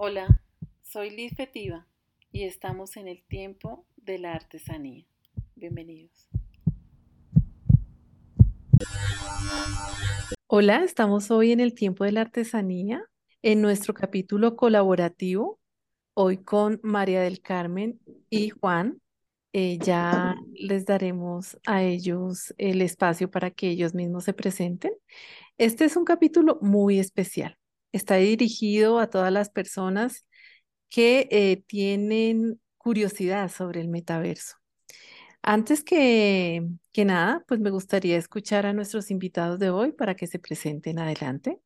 Hola, 0.00 0.44
soy 0.80 1.10
Liz 1.10 1.34
Fetiva 1.34 1.88
y 2.30 2.44
estamos 2.44 2.96
en 2.96 3.08
el 3.08 3.24
tiempo 3.24 3.84
de 3.96 4.20
la 4.20 4.32
artesanía. 4.32 5.04
Bienvenidos. 5.56 6.28
Hola, 10.46 10.84
estamos 10.84 11.32
hoy 11.32 11.50
en 11.50 11.58
el 11.58 11.74
tiempo 11.74 12.04
de 12.04 12.12
la 12.12 12.20
artesanía, 12.20 13.02
en 13.42 13.60
nuestro 13.60 13.92
capítulo 13.92 14.54
colaborativo, 14.54 15.58
hoy 16.14 16.36
con 16.36 16.78
María 16.84 17.20
del 17.20 17.40
Carmen 17.40 17.98
y 18.30 18.50
Juan. 18.50 19.00
Eh, 19.52 19.78
ya 19.82 20.36
les 20.54 20.84
daremos 20.86 21.58
a 21.66 21.82
ellos 21.82 22.54
el 22.56 22.82
espacio 22.82 23.32
para 23.32 23.50
que 23.50 23.70
ellos 23.70 23.96
mismos 23.96 24.22
se 24.22 24.32
presenten. 24.32 24.92
Este 25.56 25.86
es 25.86 25.96
un 25.96 26.04
capítulo 26.04 26.60
muy 26.62 27.00
especial. 27.00 27.58
Está 27.92 28.16
dirigido 28.16 28.98
a 28.98 29.08
todas 29.08 29.32
las 29.32 29.50
personas 29.50 30.26
que 30.88 31.28
eh, 31.30 31.62
tienen 31.66 32.60
curiosidad 32.76 33.50
sobre 33.50 33.80
el 33.80 33.88
metaverso. 33.88 34.56
Antes 35.42 35.82
que, 35.84 36.66
que 36.92 37.04
nada, 37.04 37.44
pues 37.46 37.60
me 37.60 37.70
gustaría 37.70 38.16
escuchar 38.16 38.66
a 38.66 38.72
nuestros 38.72 39.10
invitados 39.10 39.58
de 39.58 39.70
hoy 39.70 39.92
para 39.92 40.14
que 40.14 40.26
se 40.26 40.38
presenten 40.38 40.98
adelante. 40.98 41.60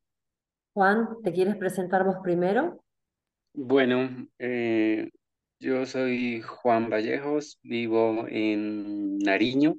Juan, 0.74 1.08
¿te 1.22 1.32
quieres 1.32 1.56
presentar 1.56 2.04
vos 2.04 2.16
primero? 2.22 2.82
Bueno, 3.54 4.28
eh, 4.38 5.10
yo 5.60 5.84
soy 5.86 6.40
Juan 6.40 6.88
Vallejos, 6.88 7.58
vivo 7.62 8.26
en 8.28 9.18
Nariño, 9.18 9.76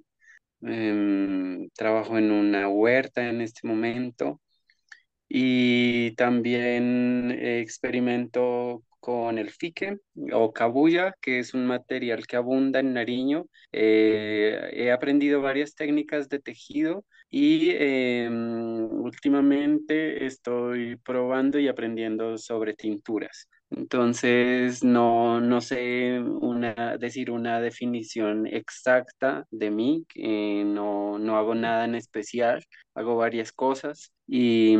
em, 0.62 1.70
trabajo 1.72 2.18
en 2.18 2.32
una 2.32 2.70
huerta 2.70 3.28
en 3.28 3.42
este 3.42 3.68
momento 3.68 4.40
y 5.36 6.12
también 6.12 7.32
experimento 7.32 8.84
con 9.00 9.40
el 9.40 9.50
fique 9.50 9.98
o 10.32 10.54
cabuya, 10.54 11.16
que 11.20 11.40
es 11.40 11.56
un 11.56 11.66
material 11.66 12.28
que 12.28 12.36
abunda 12.36 12.80
en 12.80 12.94
Nariño. 12.94 13.48
Eh, 13.72 14.70
he 14.74 14.92
aprendido 14.92 15.42
varias 15.42 15.74
técnicas 15.74 16.30
de 16.30 16.40
tejido 16.40 17.04
y 17.32 17.72
em, 17.72 18.86
últimamente 19.02 20.24
estoy 20.28 20.98
probando 20.98 21.58
y 21.58 21.68
aprendiendo 21.68 22.38
sobre 22.38 22.76
tinturas. 22.76 23.50
Entonces, 23.72 24.84
no, 24.84 25.42
no 25.42 25.62
sé 25.62 26.20
una, 26.20 26.98
decir 26.98 27.32
una 27.32 27.60
definición 27.60 28.46
exacta 28.46 29.48
de 29.50 29.72
mí, 29.72 30.06
no, 30.16 31.18
no 31.18 31.38
hago 31.38 31.56
nada 31.56 31.86
en 31.86 31.96
especial, 31.96 32.64
hago 32.94 33.16
varias 33.16 33.52
cosas 33.52 34.12
y 34.28 34.78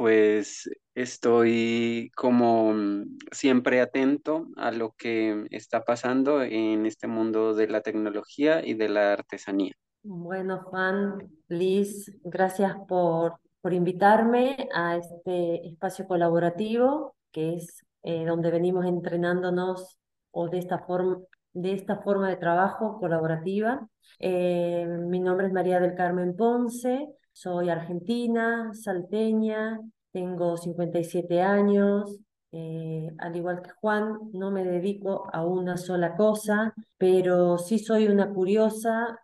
pues 0.00 0.66
estoy 0.94 2.10
como 2.16 2.72
mm, 2.72 3.18
siempre 3.32 3.82
atento 3.82 4.46
a 4.56 4.70
lo 4.70 4.94
que 4.96 5.44
está 5.50 5.84
pasando 5.84 6.42
en 6.42 6.86
este 6.86 7.06
mundo 7.06 7.52
de 7.52 7.68
la 7.68 7.82
tecnología 7.82 8.64
y 8.64 8.72
de 8.72 8.88
la 8.88 9.12
artesanía. 9.12 9.74
Bueno, 10.02 10.62
Juan, 10.62 11.30
Liz, 11.48 12.10
gracias 12.24 12.74
por, 12.88 13.34
por 13.60 13.74
invitarme 13.74 14.70
a 14.74 14.96
este 14.96 15.68
espacio 15.68 16.06
colaborativo 16.06 17.14
que 17.30 17.56
es 17.56 17.84
eh, 18.02 18.24
donde 18.24 18.50
venimos 18.50 18.86
entrenándonos 18.86 19.98
o 20.30 20.48
de 20.48 20.60
esta 20.60 20.78
forma, 20.78 21.18
de 21.52 21.74
esta 21.74 21.98
forma 21.98 22.30
de 22.30 22.36
trabajo 22.36 22.98
colaborativa. 22.98 23.86
Eh, 24.18 24.86
mi 24.86 25.20
nombre 25.20 25.48
es 25.48 25.52
María 25.52 25.78
del 25.78 25.94
Carmen 25.94 26.34
Ponce, 26.34 27.06
soy 27.32 27.70
argentina, 27.70 28.70
salteña, 28.74 29.80
tengo 30.12 30.56
57 30.56 31.40
años, 31.40 32.18
eh, 32.52 33.08
al 33.18 33.36
igual 33.36 33.62
que 33.62 33.70
Juan, 33.70 34.18
no 34.32 34.50
me 34.50 34.64
dedico 34.64 35.28
a 35.32 35.44
una 35.44 35.76
sola 35.76 36.16
cosa, 36.16 36.74
pero 36.98 37.58
sí 37.58 37.78
soy 37.78 38.08
una 38.08 38.28
curiosa 38.30 39.20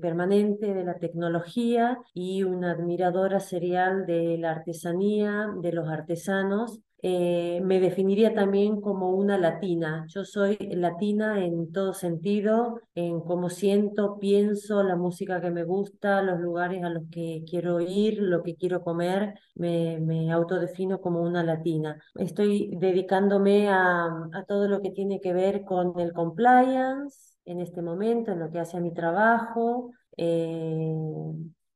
permanente 0.00 0.74
de 0.74 0.84
la 0.84 0.98
tecnología 0.98 1.98
y 2.14 2.44
una 2.44 2.70
admiradora 2.72 3.40
serial 3.40 4.06
de 4.06 4.38
la 4.38 4.52
artesanía, 4.52 5.48
de 5.60 5.72
los 5.72 5.88
artesanos 5.88 6.80
eh, 7.00 7.60
me 7.62 7.78
definiría 7.78 8.34
también 8.34 8.80
como 8.80 9.10
una 9.10 9.38
latina. 9.38 10.04
Yo 10.08 10.24
soy 10.24 10.56
latina 10.72 11.44
en 11.44 11.70
todo 11.70 11.94
sentido, 11.94 12.80
en 12.94 13.20
cómo 13.20 13.50
siento, 13.50 14.18
pienso, 14.18 14.82
la 14.82 14.96
música 14.96 15.40
que 15.40 15.50
me 15.50 15.62
gusta, 15.64 16.22
los 16.22 16.40
lugares 16.40 16.82
a 16.82 16.90
los 16.90 17.04
que 17.10 17.44
quiero 17.48 17.80
ir, 17.80 18.18
lo 18.20 18.42
que 18.42 18.56
quiero 18.56 18.82
comer, 18.82 19.34
me, 19.54 20.00
me 20.00 20.32
autodefino 20.32 21.00
como 21.00 21.22
una 21.22 21.44
latina. 21.44 22.02
Estoy 22.16 22.70
dedicándome 22.78 23.68
a, 23.68 24.06
a 24.32 24.44
todo 24.48 24.66
lo 24.66 24.80
que 24.82 24.90
tiene 24.90 25.20
que 25.20 25.32
ver 25.32 25.64
con 25.64 25.98
el 26.00 26.12
compliance 26.12 27.36
en 27.44 27.60
este 27.60 27.80
momento, 27.80 28.32
en 28.32 28.40
lo 28.40 28.50
que 28.50 28.58
hace 28.58 28.76
a 28.76 28.80
mi 28.80 28.92
trabajo. 28.92 29.92
Eh, 30.16 30.92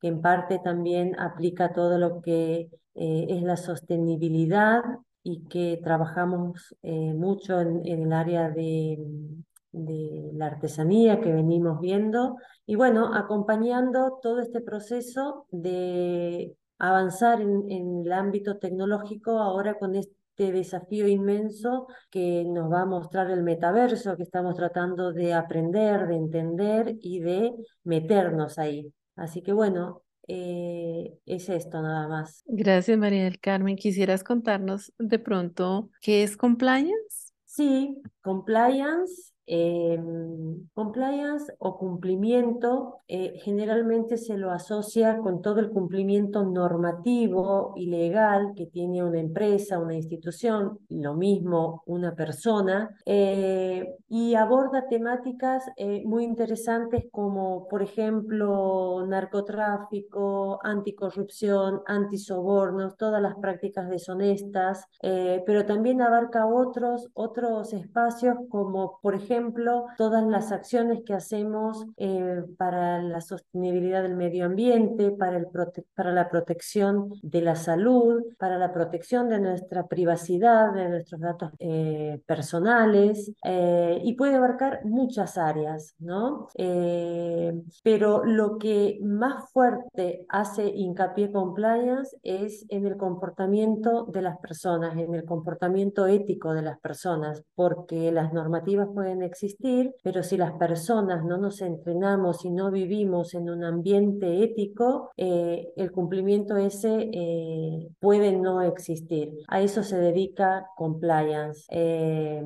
que 0.00 0.08
en 0.08 0.20
parte 0.20 0.58
también 0.58 1.18
aplica 1.18 1.72
todo 1.72 1.96
lo 1.96 2.20
que 2.22 2.68
eh, 2.94 3.26
es 3.28 3.42
la 3.42 3.56
sostenibilidad 3.56 4.82
y 5.22 5.44
que 5.48 5.80
trabajamos 5.82 6.74
eh, 6.82 7.14
mucho 7.14 7.60
en, 7.60 7.86
el 7.86 8.12
área 8.12 8.50
de, 8.50 8.98
la 9.72 10.46
artesanía 10.46 11.20
que 11.20 11.32
venimos 11.32 11.80
viendo 11.80 12.36
y 12.66 12.74
bueno, 12.76 13.14
acompañando 13.14 14.18
todo 14.22 14.40
este 14.40 14.60
proceso 14.60 15.46
de 15.50 16.54
avanzar 16.78 17.40
en 17.40 18.02
el 18.04 18.12
ámbito 18.12 18.58
tecnológico 18.58 19.38
ahora 19.38 19.78
con 19.78 19.94
este 19.94 20.52
desafío 20.52 21.08
inmenso 21.08 21.86
que 22.10 22.44
nos 22.44 22.70
va 22.70 22.82
a 22.82 22.86
mostrar 22.86 23.30
el 23.30 23.42
metaverso, 23.42 24.16
que 24.16 24.24
estamos 24.24 24.56
tratando 24.56 25.12
de 25.12 25.32
aprender, 25.32 26.06
de 26.06 26.16
entender 26.16 26.96
y 27.00 27.20
de 27.20 27.54
meternos 27.84 28.58
ahí. 28.58 28.92
Así 29.16 29.42
que 29.42 29.52
bueno, 29.52 30.01
eh, 30.28 31.18
es 31.26 31.48
esto 31.48 31.82
nada 31.82 32.08
más. 32.08 32.42
Gracias, 32.46 32.98
María 32.98 33.24
del 33.24 33.40
Carmen. 33.40 33.76
¿Quisieras 33.76 34.24
contarnos 34.24 34.92
de 34.98 35.18
pronto 35.18 35.90
qué 36.00 36.22
es 36.22 36.36
compliance? 36.36 37.32
Sí, 37.44 38.00
compliance 38.22 39.31
Em, 39.44 40.68
compliance 40.72 41.52
o 41.58 41.76
cumplimiento 41.76 43.00
eh, 43.08 43.40
generalmente 43.42 44.16
se 44.16 44.36
lo 44.38 44.52
asocia 44.52 45.18
con 45.18 45.42
todo 45.42 45.58
el 45.58 45.70
cumplimiento 45.70 46.44
normativo 46.44 47.72
y 47.76 47.86
legal 47.86 48.52
que 48.54 48.66
tiene 48.66 49.02
una 49.02 49.18
empresa, 49.18 49.80
una 49.80 49.96
institución, 49.96 50.78
lo 50.88 51.14
mismo 51.14 51.82
una 51.86 52.14
persona, 52.14 52.90
eh, 53.04 53.96
y 54.08 54.36
aborda 54.36 54.86
temáticas 54.88 55.64
eh, 55.76 56.02
muy 56.04 56.22
interesantes 56.22 57.06
como, 57.10 57.66
por 57.66 57.82
ejemplo, 57.82 59.04
narcotráfico, 59.08 60.60
anticorrupción, 60.62 61.80
antisobornos, 61.86 62.96
todas 62.96 63.20
las 63.20 63.34
prácticas 63.36 63.88
deshonestas, 63.88 64.86
pero 65.00 65.66
también 65.66 66.00
abarca 66.00 66.46
otros, 66.46 67.08
otros 67.14 67.72
espacios 67.72 68.36
como, 68.48 69.00
por 69.02 69.14
ejemplo, 69.14 69.31
ejemplo, 69.32 69.86
todas 69.96 70.24
las 70.24 70.52
acciones 70.52 71.00
que 71.04 71.14
hacemos 71.14 71.86
eh, 71.96 72.42
para 72.58 73.02
la 73.02 73.20
sostenibilidad 73.20 74.02
del 74.02 74.16
medio 74.16 74.46
ambiente, 74.46 75.10
para, 75.10 75.36
el 75.36 75.46
para 75.94 76.12
la 76.12 76.28
protección 76.28 77.12
de 77.22 77.40
la 77.40 77.56
salud, 77.56 78.22
para 78.38 78.58
la 78.58 78.72
protección 78.72 79.28
de 79.28 79.40
nuestra 79.40 79.86
privacidad, 79.86 80.72
de 80.72 80.88
nuestros 80.88 81.20
datos 81.20 81.52
eh, 81.58 82.20
personales, 82.26 83.32
eh, 83.44 84.00
y 84.04 84.14
puede 84.14 84.34
abarcar 84.34 84.84
muchas 84.84 85.38
áreas, 85.38 85.94
¿no? 85.98 86.48
pero 87.82 88.24
lo 88.24 88.58
que 88.58 88.98
más 89.02 89.50
fuerte 89.52 90.26
hace 90.28 90.66
hincapié 90.66 91.32
compliance 91.32 92.16
es 92.22 92.64
en 92.68 92.86
el 92.86 92.96
comportamiento 92.96 94.04
de 94.06 94.22
las 94.22 94.38
personas, 94.38 94.96
en 94.96 95.14
el 95.14 95.24
comportamiento 95.24 96.06
ético 96.06 96.52
de 96.54 96.62
las 96.62 96.78
personas, 96.80 97.42
porque 97.54 98.12
las 98.12 98.32
normativas 98.32 98.88
pueden 98.94 99.21
existir, 99.22 99.94
pero 100.02 100.22
si 100.22 100.36
las 100.36 100.52
personas 100.52 101.24
no 101.24 101.38
nos 101.38 101.60
entrenamos 101.60 102.44
y 102.44 102.50
no 102.50 102.70
vivimos 102.70 103.34
en 103.34 103.50
un 103.50 103.64
ambiente 103.64 104.42
ético, 104.42 105.10
eh, 105.16 105.72
el 105.76 105.92
cumplimiento 105.92 106.56
ese 106.56 107.10
eh, 107.12 107.88
puede 108.00 108.32
no 108.32 108.62
existir. 108.62 109.32
A 109.48 109.60
eso 109.60 109.82
se 109.82 109.98
dedica 109.98 110.66
compliance. 110.76 111.66
Eh, 111.70 112.42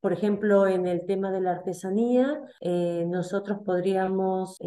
por 0.00 0.12
ejemplo, 0.12 0.66
en 0.66 0.86
el 0.86 1.06
tema 1.06 1.30
de 1.30 1.40
la 1.40 1.52
artesanía, 1.52 2.40
nosotros 3.06 3.58
podríamos 3.64 4.58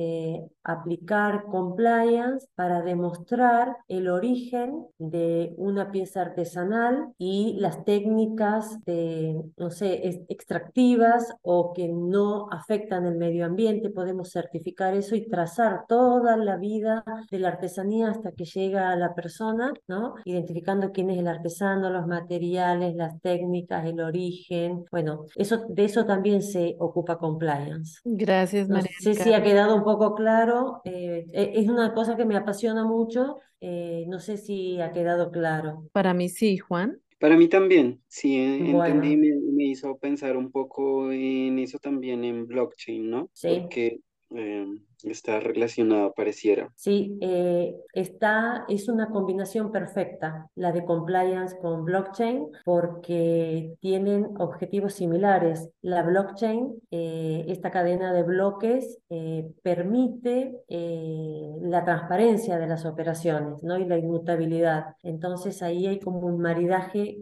aplicar 0.63 1.45
compliance 1.45 2.47
para 2.55 2.81
demostrar 2.81 3.77
el 3.87 4.09
origen 4.09 4.85
de 4.97 5.53
una 5.57 5.91
pieza 5.91 6.21
artesanal 6.21 7.13
y 7.17 7.55
las 7.59 7.85
técnicas 7.85 8.83
de, 8.85 9.41
no 9.57 9.69
sé, 9.69 10.25
extractivas 10.29 11.33
o 11.41 11.73
que 11.73 11.87
no 11.87 12.47
afectan 12.51 13.05
el 13.05 13.17
medio 13.17 13.45
ambiente, 13.45 13.89
podemos 13.89 14.31
certificar 14.31 14.93
eso 14.95 15.15
y 15.15 15.27
trazar 15.27 15.85
toda 15.87 16.37
la 16.37 16.57
vida 16.57 17.03
de 17.31 17.39
la 17.39 17.49
artesanía 17.49 18.09
hasta 18.11 18.31
que 18.31 18.45
llega 18.45 18.89
a 18.91 18.95
la 18.95 19.13
persona, 19.15 19.73
¿no? 19.87 20.15
Identificando 20.25 20.91
quién 20.91 21.09
es 21.09 21.17
el 21.19 21.27
artesano, 21.27 21.89
los 21.89 22.07
materiales, 22.07 22.95
las 22.95 23.19
técnicas, 23.21 23.85
el 23.85 23.99
origen. 24.01 24.85
Bueno, 24.91 25.25
eso, 25.35 25.65
de 25.69 25.85
eso 25.85 26.05
también 26.05 26.41
se 26.41 26.75
ocupa 26.79 27.17
compliance. 27.17 27.99
Gracias, 28.03 28.67
No 28.67 28.75
María. 28.75 28.91
sé 28.99 29.13
si 29.15 29.33
ha 29.33 29.43
quedado 29.43 29.75
un 29.75 29.83
poco 29.83 30.15
claro. 30.15 30.81
eh, 30.85 31.25
e- 31.33 31.51
es 31.61 31.67
una 31.69 31.93
cosa 31.93 32.15
que 32.15 32.25
me 32.25 32.35
apasiona 32.37 32.83
mucho. 32.85 33.37
eh, 33.59 34.05
no 34.07 34.19
sé 34.19 34.37
si 34.37 34.79
ha 34.81 34.91
quedado 34.91 35.31
claro. 35.31 35.83
Para 35.91 36.13
mí 36.13 36.29
sí, 36.29 36.57
Juan. 36.57 37.01
Para 37.19 37.35
mí 37.35 37.47
también, 37.47 38.01
sí, 38.07 38.35
entendí, 38.35 39.17
me, 39.17 39.29
me 39.53 39.63
hizo 39.65 39.97
pensar 39.97 40.37
un 40.37 40.51
poco 40.51 41.11
en 41.11 41.57
eso 41.59 41.79
también 41.79 42.23
en 42.23 42.45
blockchain, 42.45 43.09
¿no? 43.09 43.29
sí. 43.33 43.47
Porque 43.61 43.99
eh, 44.35 44.67
está 45.03 45.39
relacionado, 45.39 46.13
pareciera. 46.13 46.71
Sí, 46.75 47.17
eh, 47.21 47.75
está, 47.93 48.65
es 48.67 48.89
una 48.89 49.09
combinación 49.09 49.71
perfecta 49.71 50.49
la 50.55 50.71
de 50.71 50.85
compliance 50.85 51.57
con 51.59 51.85
blockchain 51.85 52.47
porque 52.65 53.75
tienen 53.79 54.29
objetivos 54.39 54.93
similares. 54.93 55.69
La 55.81 56.03
blockchain, 56.03 56.73
eh, 56.91 57.45
esta 57.47 57.71
cadena 57.71 58.13
de 58.13 58.23
bloques, 58.23 58.99
eh, 59.09 59.51
permite 59.63 60.53
eh, 60.67 61.51
la 61.61 61.83
transparencia 61.83 62.57
de 62.57 62.67
las 62.67 62.85
operaciones, 62.85 63.63
¿no? 63.63 63.77
y 63.77 63.85
la 63.85 63.97
inmutabilidad. 63.97 64.95
Entonces 65.03 65.61
ahí 65.61 65.87
hay 65.87 65.99
como 65.99 66.19
un 66.19 66.39
maridaje 66.39 67.17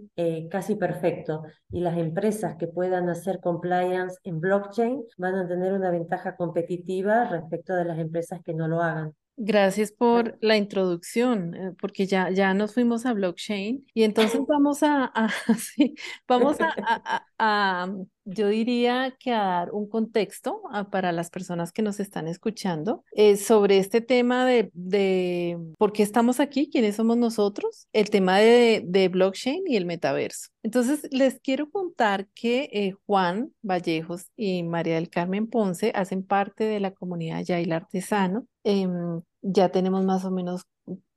casi 0.49 0.75
perfecto 0.75 1.43
y 1.69 1.81
las 1.81 1.97
empresas 1.97 2.55
que 2.55 2.67
puedan 2.67 3.09
hacer 3.09 3.39
compliance 3.39 4.17
en 4.23 4.39
blockchain 4.39 5.03
van 5.17 5.35
a 5.35 5.47
tener 5.47 5.73
una 5.73 5.91
ventaja 5.91 6.35
competitiva 6.35 7.25
respecto 7.25 7.64
de 7.73 7.85
las 7.85 7.97
empresas 7.99 8.41
que 8.43 8.53
no 8.53 8.67
lo 8.67 8.81
hagan. 8.81 9.13
Gracias 9.37 9.91
por 9.91 10.37
la 10.39 10.55
introducción, 10.55 11.55
eh, 11.55 11.71
porque 11.81 12.05
ya, 12.05 12.29
ya 12.29 12.53
nos 12.53 12.73
fuimos 12.73 13.05
a 13.05 13.11
blockchain 13.13 13.85
y 13.93 14.03
entonces 14.03 14.39
vamos 14.47 14.81
a, 14.81 15.03
a- 15.13 15.29
sí, 15.59 15.95
vamos 16.27 16.61
a, 16.61 16.73
a- 16.77 17.25
a- 17.37 17.91
yo 18.27 18.47
diría 18.47 19.15
que 19.19 19.31
a 19.31 19.43
dar 19.43 19.71
un 19.71 19.87
contexto 19.87 20.61
ah, 20.71 20.89
para 20.89 21.11
las 21.11 21.29
personas 21.29 21.71
que 21.71 21.83
nos 21.83 21.99
están 21.99 22.27
escuchando 22.27 23.03
eh, 23.11 23.37
sobre 23.37 23.77
este 23.77 24.01
tema 24.01 24.45
de, 24.47 24.71
de 24.73 25.57
por 25.77 25.93
qué 25.93 26.01
estamos 26.01 26.39
aquí, 26.39 26.69
quiénes 26.71 26.95
somos 26.95 27.17
nosotros, 27.17 27.87
el 27.93 28.09
tema 28.09 28.39
de, 28.39 28.81
de 28.85 29.09
blockchain 29.09 29.63
y 29.67 29.75
el 29.75 29.85
metaverso. 29.85 30.49
Entonces, 30.63 31.07
les 31.11 31.39
quiero 31.39 31.69
contar 31.69 32.27
que 32.33 32.67
eh, 32.73 32.93
Juan 33.05 33.51
Vallejos 33.61 34.25
y 34.35 34.63
María 34.63 34.95
del 34.95 35.09
Carmen 35.11 35.45
Ponce 35.47 35.91
hacen 35.93 36.23
parte 36.23 36.63
de 36.63 36.79
la 36.79 36.91
comunidad 36.91 37.43
Yail 37.43 37.71
Artesano. 37.73 38.47
Em, 38.63 39.21
ya 39.45 39.69
tenemos 39.69 40.03
más 40.03 40.25
o 40.25 40.31
menos, 40.31 40.63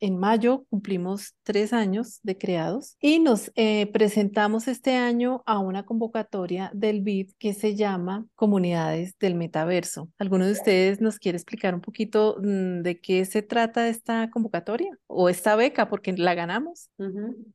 en 0.01 0.19
mayo 0.19 0.65
cumplimos 0.71 1.35
tres 1.43 1.73
años 1.73 2.21
de 2.23 2.39
creados 2.39 2.97
y 3.01 3.19
nos 3.19 3.51
eh, 3.55 3.87
presentamos 3.93 4.69
este 4.69 4.95
año 4.95 5.43
a 5.47 5.59
una 5.59 5.85
convocatoria 5.85 6.71
del 6.75 7.03
BID 7.03 7.31
que 7.39 7.53
se 7.53 7.75
llama 7.75 8.27
Comunidades 8.35 9.19
del 9.19 9.35
Metaverso. 9.35 10.09
¿Alguno 10.19 10.47
de 10.47 10.53
ustedes 10.53 11.01
nos 11.01 11.19
quiere 11.19 11.37
explicar 11.37 11.75
un 11.75 11.81
poquito 11.81 12.37
mm, 12.39 12.83
de 12.83 13.01
qué 13.01 13.25
se 13.25 13.43
trata 13.43 13.89
esta 13.89 14.31
convocatoria 14.31 14.97
o 15.07 15.29
esta 15.29 15.57
beca 15.57 15.89
porque 15.89 16.13
la 16.13 16.35
ganamos? 16.35 16.91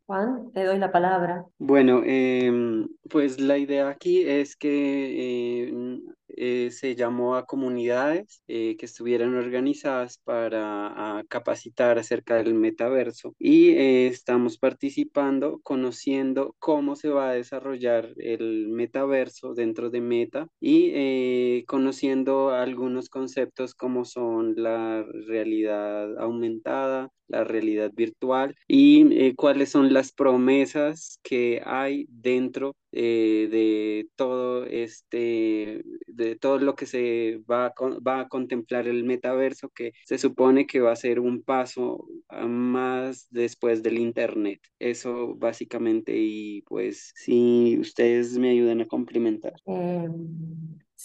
Juan, 0.06 0.52
te 0.54 0.66
doy 0.66 0.80
la 0.80 0.92
palabra. 0.92 1.46
Bueno, 1.58 2.02
em, 2.04 2.88
pues 3.10 3.40
la 3.40 3.58
idea 3.58 3.90
aquí 3.90 4.24
es 4.24 4.56
que 4.56 5.68
eh, 5.68 6.00
eh, 6.35 6.69
se 6.71 6.95
llamó 6.95 7.35
a 7.35 7.45
comunidades 7.45 8.44
eh, 8.47 8.75
que 8.77 8.85
estuvieran 8.85 9.35
organizadas 9.35 10.18
para 10.24 11.24
capacitar 11.30 11.97
acerca 12.00 12.35
del 12.35 12.53
metaverso. 12.53 13.35
Y 13.39 13.69
eh, 13.71 14.07
estamos 14.07 14.57
participando, 14.57 15.59
conociendo 15.63 16.56
cómo 16.59 16.95
se 16.95 17.09
va 17.09 17.30
a 17.30 17.33
desarrollar 17.33 18.09
el 18.18 18.68
metaverso 18.69 19.53
dentro 19.53 19.89
de 19.89 20.01
Meta 20.01 20.47
y 20.59 21.63
conociendo 21.65 22.51
algunos 22.51 23.09
conceptos 23.09 23.75
como 23.75 24.06
son 24.06 24.56
la 24.57 25.03
realidad 25.27 26.18
aumentada, 26.19 27.12
la 27.28 27.44
realidad 27.44 27.92
virtual 27.94 28.56
y 28.68 29.14
eh, 29.14 29.36
cuáles 29.36 29.70
son 29.70 29.94
las 29.94 30.12
promesas 30.12 31.20
que 31.24 31.62
hay 31.66 32.06
dentro 32.10 32.75
eh, 32.92 33.48
de 33.50 34.08
todo 34.16 34.66
este, 34.66 35.84
de 36.08 36.36
todo 36.36 36.60
lo 36.60 36.75
que 36.75 36.86
se 36.86 37.42
va 37.50 37.68
a, 37.68 37.74
va 38.08 38.22
a 38.22 38.28
contemplar 38.28 38.88
el 38.88 39.04
metaverso, 39.04 39.70
que 39.70 39.94
se 40.06 40.18
supone 40.18 40.68
que 40.68 40.80
va 40.80 40.92
a 40.92 40.96
ser 40.96 41.20
un 41.20 41.42
paso 41.42 42.06
más 42.48 43.28
después 43.31 43.81
del 43.81 43.98
internet. 43.98 44.60
Eso 44.78 45.36
básicamente 45.36 46.16
y 46.16 46.62
pues 46.64 47.12
si 47.16 47.78
ustedes 47.80 48.38
me 48.38 48.52
ayudan 48.52 48.81
a 48.81 48.88
complementar. 48.88 49.54
Eh, 49.66 50.08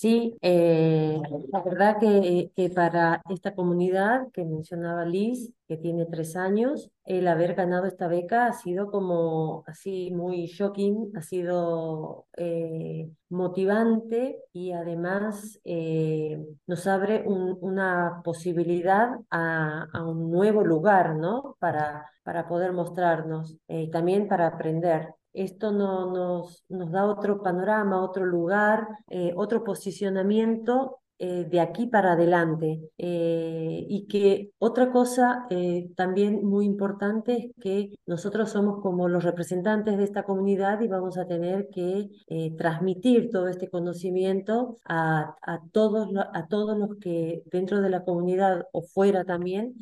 sí, 0.00 0.36
eh, 0.42 1.20
la 1.52 1.62
verdad 1.62 1.98
que, 2.00 2.50
que 2.54 2.70
para 2.70 3.20
esta 3.30 3.54
comunidad 3.54 4.28
que 4.32 4.44
mencionaba 4.44 5.04
Liz, 5.04 5.52
que 5.66 5.76
tiene 5.76 6.06
tres 6.06 6.36
años, 6.36 6.90
el 7.04 7.26
haber 7.28 7.54
ganado 7.54 7.86
esta 7.86 8.06
beca 8.08 8.46
ha 8.46 8.52
sido 8.52 8.90
como 8.90 9.64
así 9.66 10.10
muy 10.12 10.46
shocking, 10.46 11.10
ha 11.16 11.22
sido 11.22 12.26
eh, 12.36 13.10
motivante 13.30 14.38
y 14.52 14.72
además 14.72 15.58
eh, 15.64 16.38
nos 16.66 16.86
abre 16.86 17.24
un- 17.26 17.58
una 17.60 18.20
posibilidad 18.24 19.10
a, 19.30 19.86
a 19.92 20.04
un 20.06 20.30
nuevo 20.30 20.62
lugar, 20.64 21.16
¿no? 21.16 21.56
Para, 21.58 22.06
para 22.22 22.46
poder 22.48 22.72
mostrarnos 22.72 23.56
eh, 23.68 23.82
y 23.82 23.90
también 23.90 24.28
para 24.28 24.46
aprender. 24.46 25.14
Esto 25.38 25.70
no, 25.70 26.10
nos, 26.10 26.64
nos 26.68 26.90
da 26.90 27.04
otro 27.06 27.42
panorama, 27.42 28.02
otro 28.02 28.26
lugar, 28.26 28.88
eh, 29.08 29.32
otro 29.36 29.62
posicionamiento 29.62 31.00
eh, 31.20 31.46
de 31.50 31.60
aquí 31.60 31.86
para 31.86 32.12
adelante. 32.12 32.80
Eh, 32.96 33.84
y 33.88 34.06
que 34.06 34.52
otra 34.58 34.92
cosa 34.92 35.46
eh, 35.50 35.90
también 35.96 36.44
muy 36.44 36.64
importante 36.64 37.32
es 37.36 37.46
que 37.60 37.90
nosotros 38.06 38.50
somos 38.50 38.80
como 38.82 39.08
los 39.08 39.24
representantes 39.24 39.96
de 39.98 40.04
esta 40.04 40.22
comunidad 40.22 40.80
y 40.80 40.86
vamos 40.86 41.18
a 41.18 41.26
tener 41.26 41.68
que 41.70 42.08
transmitir 42.56 43.30
todo 43.30 43.48
este 43.48 43.68
conocimiento 43.68 44.76
a, 44.84 45.34
a 45.42 45.60
todos, 45.72 46.08
a 46.16 46.46
todos 46.46 46.78
los 46.78 46.96
que 47.00 47.42
dentro 47.46 47.80
de 47.80 47.90
la 47.90 48.04
comunidad 48.04 48.66
o 48.72 48.82
fuera 48.82 49.24
también 49.24 49.74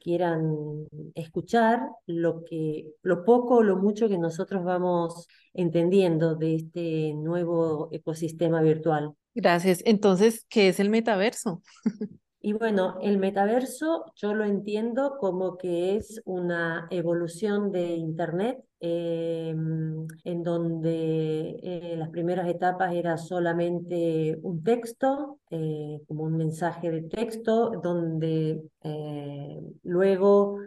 quieran 0.00 0.86
escuchar 1.14 1.80
lo 2.06 2.44
que, 2.44 2.92
lo 3.02 3.24
poco 3.24 3.56
o 3.56 3.62
lo 3.62 3.76
mucho 3.76 4.08
que 4.08 4.18
nosotros 4.18 4.64
vamos 4.64 5.26
entendiendo 5.52 6.36
de 6.36 6.56
este 6.56 7.14
nuevo 7.14 7.88
ecosistema 7.92 8.62
virtual. 8.62 9.14
Gracias. 9.36 9.82
Entonces, 9.84 10.46
¿qué 10.48 10.68
es 10.68 10.80
el 10.80 10.88
metaverso? 10.88 11.62
Y 12.40 12.52
bueno, 12.52 12.98
el 13.02 13.18
metaverso 13.18 14.04
yo 14.14 14.32
lo 14.32 14.44
entiendo 14.44 15.16
como 15.18 15.58
que 15.58 15.96
es 15.96 16.22
una 16.26 16.86
evolución 16.90 17.72
de 17.72 17.96
Internet, 17.96 18.58
eh, 18.80 19.54
en 20.24 20.42
donde 20.42 21.58
eh, 21.62 21.94
las 21.96 22.10
primeras 22.10 22.48
etapas 22.48 22.92
era 22.92 23.16
solamente 23.16 24.38
un 24.42 24.62
texto, 24.62 25.38
eh, 25.50 26.00
como 26.06 26.24
un 26.24 26.36
mensaje 26.36 26.90
de 26.90 27.02
texto, 27.02 27.70
donde 27.82 28.62
eh, 28.82 29.60
luego 29.82 30.58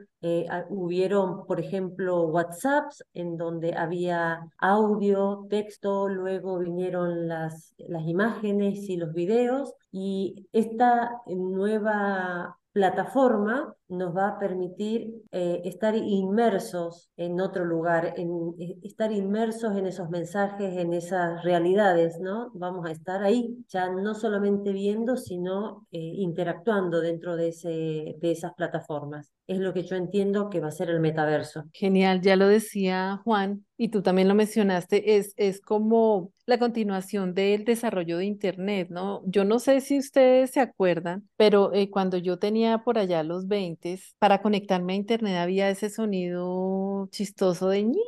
hubieron, 0.69 1.45
por 1.45 1.61
ejemplo, 1.61 2.23
WhatsApps, 2.27 3.05
en 3.13 3.37
donde 3.37 3.73
había 3.73 4.41
audio, 4.57 5.45
texto, 5.49 6.09
luego 6.09 6.59
vinieron 6.59 7.29
las, 7.29 7.73
las 7.77 8.05
imágenes 8.05 8.89
y 8.89 8.97
los 8.97 9.13
videos, 9.13 9.73
y 9.91 10.47
esta 10.51 11.21
nueva 11.25 12.57
plataforma 12.73 13.73
nos 13.89 14.15
va 14.15 14.29
a 14.29 14.39
permitir 14.39 15.23
eh, 15.31 15.61
estar 15.65 15.95
inmersos 15.95 17.09
en 17.17 17.41
otro 17.41 17.65
lugar, 17.65 18.13
eh, 18.15 18.77
estar 18.83 19.11
inmersos 19.11 19.75
en 19.75 19.87
esos 19.87 20.09
mensajes, 20.09 20.77
en 20.77 20.93
esas 20.93 21.43
realidades, 21.43 22.19
¿no? 22.19 22.51
Vamos 22.53 22.87
a 22.87 22.91
estar 22.91 23.23
ahí, 23.23 23.57
ya 23.67 23.89
no 23.89 24.13
solamente 24.13 24.71
viendo, 24.71 25.17
sino 25.17 25.87
eh, 25.91 25.99
interactuando 25.99 27.01
dentro 27.01 27.35
de, 27.35 27.49
ese, 27.49 28.15
de 28.19 28.31
esas 28.31 28.53
plataformas. 28.53 29.33
Es 29.47 29.57
lo 29.59 29.73
que 29.73 29.83
yo 29.83 29.95
entiendo 29.95 30.49
que 30.49 30.59
va 30.59 30.67
a 30.67 30.71
ser 30.71 30.91
el 30.91 30.99
metaverso. 30.99 31.63
Genial, 31.73 32.21
ya 32.21 32.35
lo 32.35 32.47
decía 32.47 33.19
Juan 33.23 33.65
y 33.81 33.87
tú 33.89 34.01
también 34.01 34.27
lo 34.27 34.35
mencionaste, 34.35 35.15
es, 35.15 35.33
es 35.37 35.61
como 35.61 36.33
la 36.45 36.59
continuación 36.59 37.33
del 37.33 37.63
desarrollo 37.63 38.17
de 38.17 38.25
Internet, 38.25 38.89
¿no? 38.91 39.21
Yo 39.25 39.45
no 39.45 39.59
sé 39.59 39.79
si 39.79 39.97
ustedes 39.97 40.51
se 40.51 40.59
acuerdan, 40.59 41.29
pero 41.37 41.73
eh, 41.73 41.89
cuando 41.89 42.17
yo 42.17 42.39
tenía 42.39 42.79
por 42.79 42.97
allá 42.97 43.23
los 43.23 43.47
20, 43.47 43.78
para 44.19 44.41
conectarme 44.41 44.93
a 44.93 44.95
Internet 44.97 45.37
había 45.37 45.69
ese 45.69 45.89
sonido 45.89 47.07
chistoso 47.11 47.69
de 47.69 47.83
ñi, 47.83 47.99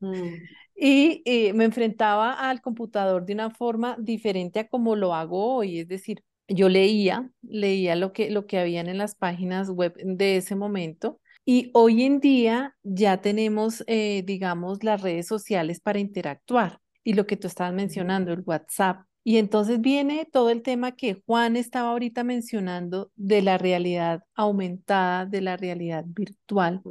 Mm. 0.00 0.10
y 0.76 1.22
eh, 1.24 1.52
me 1.52 1.64
enfrentaba 1.64 2.32
al 2.32 2.60
computador 2.60 3.24
de 3.26 3.34
una 3.34 3.50
forma 3.50 3.96
diferente 3.98 4.60
a 4.60 4.68
como 4.68 4.96
lo 4.96 5.14
hago 5.14 5.56
hoy, 5.56 5.80
es 5.80 5.88
decir, 5.88 6.22
yo 6.48 6.68
leía, 6.68 7.30
leía 7.42 7.94
lo 7.96 8.12
que, 8.12 8.30
lo 8.30 8.46
que 8.46 8.58
habían 8.58 8.88
en 8.88 8.98
las 8.98 9.14
páginas 9.14 9.70
web 9.70 9.94
de 10.02 10.36
ese 10.36 10.56
momento. 10.56 11.20
Y 11.44 11.70
hoy 11.74 12.02
en 12.02 12.20
día 12.20 12.76
ya 12.82 13.20
tenemos, 13.20 13.84
eh, 13.86 14.22
digamos, 14.26 14.82
las 14.82 15.00
redes 15.00 15.26
sociales 15.26 15.80
para 15.80 16.00
interactuar. 16.00 16.80
Y 17.04 17.14
lo 17.14 17.26
que 17.26 17.36
tú 17.36 17.46
estabas 17.46 17.72
mencionando, 17.72 18.32
el 18.32 18.42
WhatsApp, 18.44 19.04
y 19.30 19.36
entonces 19.36 19.80
viene 19.80 20.26
todo 20.28 20.50
el 20.50 20.60
tema 20.60 20.90
que 20.96 21.22
Juan 21.24 21.54
estaba 21.54 21.90
ahorita 21.90 22.24
mencionando 22.24 23.12
de 23.14 23.42
la 23.42 23.58
realidad 23.58 24.24
aumentada, 24.34 25.24
de 25.24 25.40
la 25.40 25.56
realidad 25.56 26.04
virtual. 26.04 26.82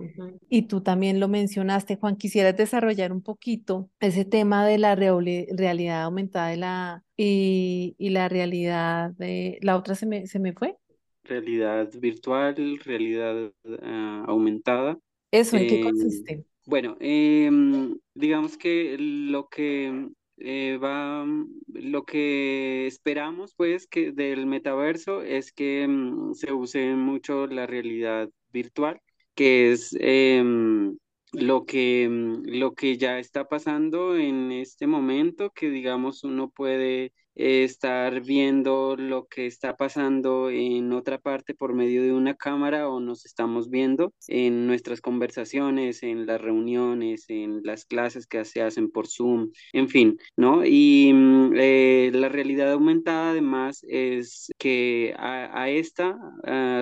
Y 0.47 0.61
tú 0.61 0.79
también 0.79 1.19
lo 1.19 1.27
mencionaste, 1.27 1.97
Juan. 1.97 2.15
Quisieras 2.15 2.55
desarrollar 2.55 3.11
un 3.11 3.21
poquito 3.21 3.89
ese 3.99 4.23
tema 4.23 4.65
de 4.65 4.77
la 4.77 4.95
realidad 4.95 6.03
aumentada 6.03 6.47
de 6.47 6.55
la, 6.55 7.03
y, 7.17 7.93
la 7.99 8.29
realidad 8.29 9.11
de... 9.17 9.57
La 9.61 9.75
otra 9.75 9.95
se 9.95 10.05
me, 10.05 10.25
se 10.25 10.39
me 10.39 10.53
fue. 10.53 10.77
Realidad 11.25 11.89
virtual, 11.99 12.79
realidad 12.85 13.51
ah, 13.81 14.23
aumentada. 14.27 14.97
¿Eso 15.29 15.57
en 15.57 15.67
qué 15.67 15.79
em, 15.79 15.83
consiste? 15.83 16.45
Bueno, 16.65 16.95
em, 17.01 17.97
digamos 18.13 18.57
que 18.57 18.95
lo 18.97 19.49
que 19.49 20.07
eh, 20.39 20.77
va, 20.77 21.25
lo 21.67 22.03
que 22.05 22.87
esperamos 22.87 23.53
pues 23.55 23.87
que 23.87 24.11
del 24.11 24.45
metaverso 24.45 25.21
es 25.21 25.51
que 25.51 25.87
mm, 25.87 26.33
se 26.33 26.53
use 26.53 26.95
mucho 26.95 27.47
la 27.47 27.67
realidad 27.67 28.29
virtual, 28.51 29.01
que 29.35 29.71
es 29.71 29.95
em, 29.99 30.97
lo 31.33 31.65
que, 31.65 32.07
mm, 32.09 32.43
lo 32.59 32.73
que 32.73 32.97
ya 32.97 33.19
está 33.19 33.47
pasando 33.47 34.17
en 34.17 34.51
este 34.51 34.87
momento, 34.87 35.51
que 35.51 35.69
digamos 35.69 36.23
uno 36.23 36.49
puede 36.49 37.13
estar 37.35 38.21
viendo 38.21 38.95
lo 38.95 39.27
que 39.27 39.45
está 39.45 39.77
pasando 39.77 40.49
en 40.49 40.91
otra 40.93 41.19
parte 41.19 41.53
por 41.53 41.73
medio 41.73 42.03
de 42.03 42.13
una 42.13 42.35
cámara 42.35 42.89
o 42.89 42.99
nos 42.99 43.25
estamos 43.25 43.69
viendo 43.69 44.13
en 44.27 44.67
nuestras 44.67 45.01
conversaciones, 45.01 46.03
en 46.03 46.25
las 46.25 46.41
reuniones, 46.41 47.25
en 47.29 47.61
las 47.63 47.85
clases 47.85 48.27
que 48.27 48.43
se 48.45 48.61
hacen 48.61 48.91
por 48.91 49.07
Zoom, 49.07 49.51
en 49.73 49.87
fin, 49.89 50.17
¿no? 50.35 50.65
Y 50.65 51.11
mm, 51.13 51.53
eh, 51.55 52.11
la 52.13 52.29
realidad 52.29 52.71
aumentada 52.73 53.31
además 53.31 53.85
es 53.87 54.51
que 54.57 55.13
a, 55.17 55.69
esta 55.69 56.17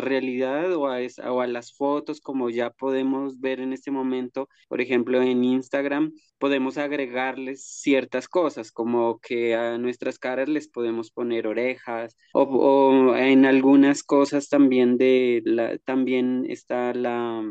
realidad 0.01 0.73
o 0.73 0.87
a, 0.87 0.99
o 1.29 1.41
a 1.41 1.47
las 1.47 1.73
fotos 1.73 2.21
como 2.21 2.49
ya 2.49 2.69
podemos 2.71 3.39
ver 3.39 3.59
en 3.59 3.73
este 3.73 3.91
momento, 3.91 4.49
por 4.67 4.81
ejemplo 4.81 5.21
en 5.21 5.43
Instagram, 5.43 6.13
podemos 6.37 6.77
agregarles 6.77 7.63
ciertas 7.63 8.27
cosas, 8.27 8.71
como 8.71 9.19
que 9.19 9.55
a 9.55 9.77
nuestras 9.77 10.19
caras 10.19 10.49
les 10.49 10.67
podemos 10.67 11.11
poner 11.11 11.47
orejas, 11.47 12.15
o, 12.33 13.15
en 13.15 13.45
algunas 13.45 14.03
cosas 14.03 14.49
también 14.49 14.97
de 14.97 15.41
la, 15.45 15.77
también 15.79 16.45
está 16.47 16.93
la, 16.93 17.43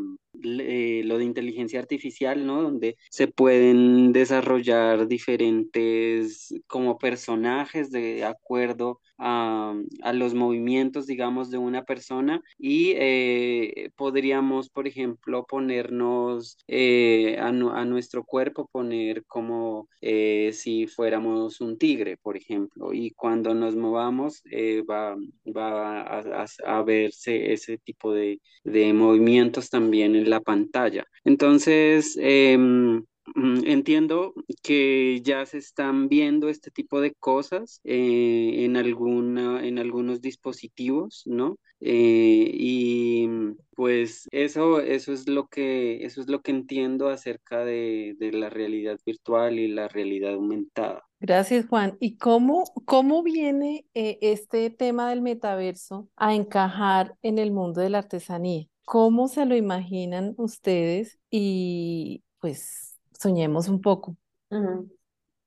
eh, 0.43 1.03
lo 1.05 1.19
de 1.19 1.25
inteligencia 1.25 1.81
artificial, 1.81 2.47
¿no? 2.47 2.63
Donde 2.63 2.97
se 3.11 3.29
pueden 3.29 4.13
desarrollar 4.13 5.09
diferentes 5.09 6.55
como 6.67 6.99
personajes 6.99 7.91
de 7.91 8.25
acuerdo 8.25 9.01
a, 9.19 9.75
los 10.13 10.35
movimientos, 10.35 11.07
digamos, 11.07 11.51
de 11.51 11.59
una 11.59 11.85
persona 11.85 12.43
y 12.59 12.93
eh, 12.97 13.91
podríamos, 13.97 14.69
por 14.69 14.87
ejemplo, 14.87 15.47
ponernos 15.47 16.59
eh, 16.69 17.39
a, 17.39 17.53
nuestro 17.53 18.25
cuerpo, 18.25 18.69
poner 18.71 19.25
como 19.25 19.89
si 20.01 20.87
fuéramos 20.87 21.61
un 21.61 21.79
tigre, 21.79 22.17
por 22.17 22.37
ejemplo, 22.37 22.93
y 22.93 23.11
cuando 23.13 23.55
nos 23.55 23.75
movamos 23.75 24.43
va, 24.89 25.17
va 25.47 26.21
a, 26.65 26.83
verse 26.83 27.53
ese 27.53 27.79
tipo 27.79 28.13
de, 28.13 28.41
de 28.65 28.93
movimientos 28.93 29.71
también 29.71 30.15
la 30.27 30.41
pantalla. 30.41 31.05
Entonces, 31.25 32.17
em, 32.21 33.05
mm, 33.35 33.65
entiendo 33.67 34.35
que 34.63 35.21
ya 35.23 35.47
se 35.47 35.59
están 35.59 36.09
viendo 36.09 36.49
este 36.49 36.71
tipo 36.71 37.01
de 37.01 37.15
cosas 37.15 37.81
eh, 37.85 38.65
en, 38.65 38.77
alguna, 38.77 39.67
en 39.67 39.79
algunos 39.79 40.21
dispositivos, 40.21 41.23
¿no? 41.27 41.57
Eh, 41.81 42.51
y 42.53 43.29
pues 43.75 44.27
eso, 44.31 44.81
eso, 44.81 45.13
es 45.13 45.29
lo 45.29 45.49
que, 45.49 46.05
eso 46.05 46.21
es 46.23 46.29
lo 46.29 46.41
que 46.41 46.51
entiendo 46.51 47.11
acerca 47.11 47.65
de, 47.65 48.17
la 48.33 48.49
realidad 48.49 48.99
virtual 49.05 49.59
y 49.59 49.69
la 49.69 49.89
realidad 49.89 50.35
aumentada. 50.35 51.03
Gracias, 51.21 51.67
Juan. 51.67 51.97
¿Y 52.01 52.17
cómo, 52.17 52.65
cómo 52.85 53.23
viene 53.23 53.87
eh, 53.95 54.19
este 54.23 54.71
tema 54.71 55.11
del 55.11 55.23
metaverso 55.23 56.09
a 56.17 56.35
encajar 56.35 57.17
en 57.23 57.39
el 57.39 57.53
mundo 57.53 57.81
de 57.81 57.91
la 57.91 57.99
artesanía? 57.99 58.67
¿Cómo 58.87 59.27
se 59.27 59.45
lo 59.47 59.57
imaginan 59.57 60.35
ustedes? 60.39 61.19
Y 61.29 62.23
pues 62.39 62.97
soñemos 63.19 63.69
un 63.69 63.81
poco. 63.81 64.17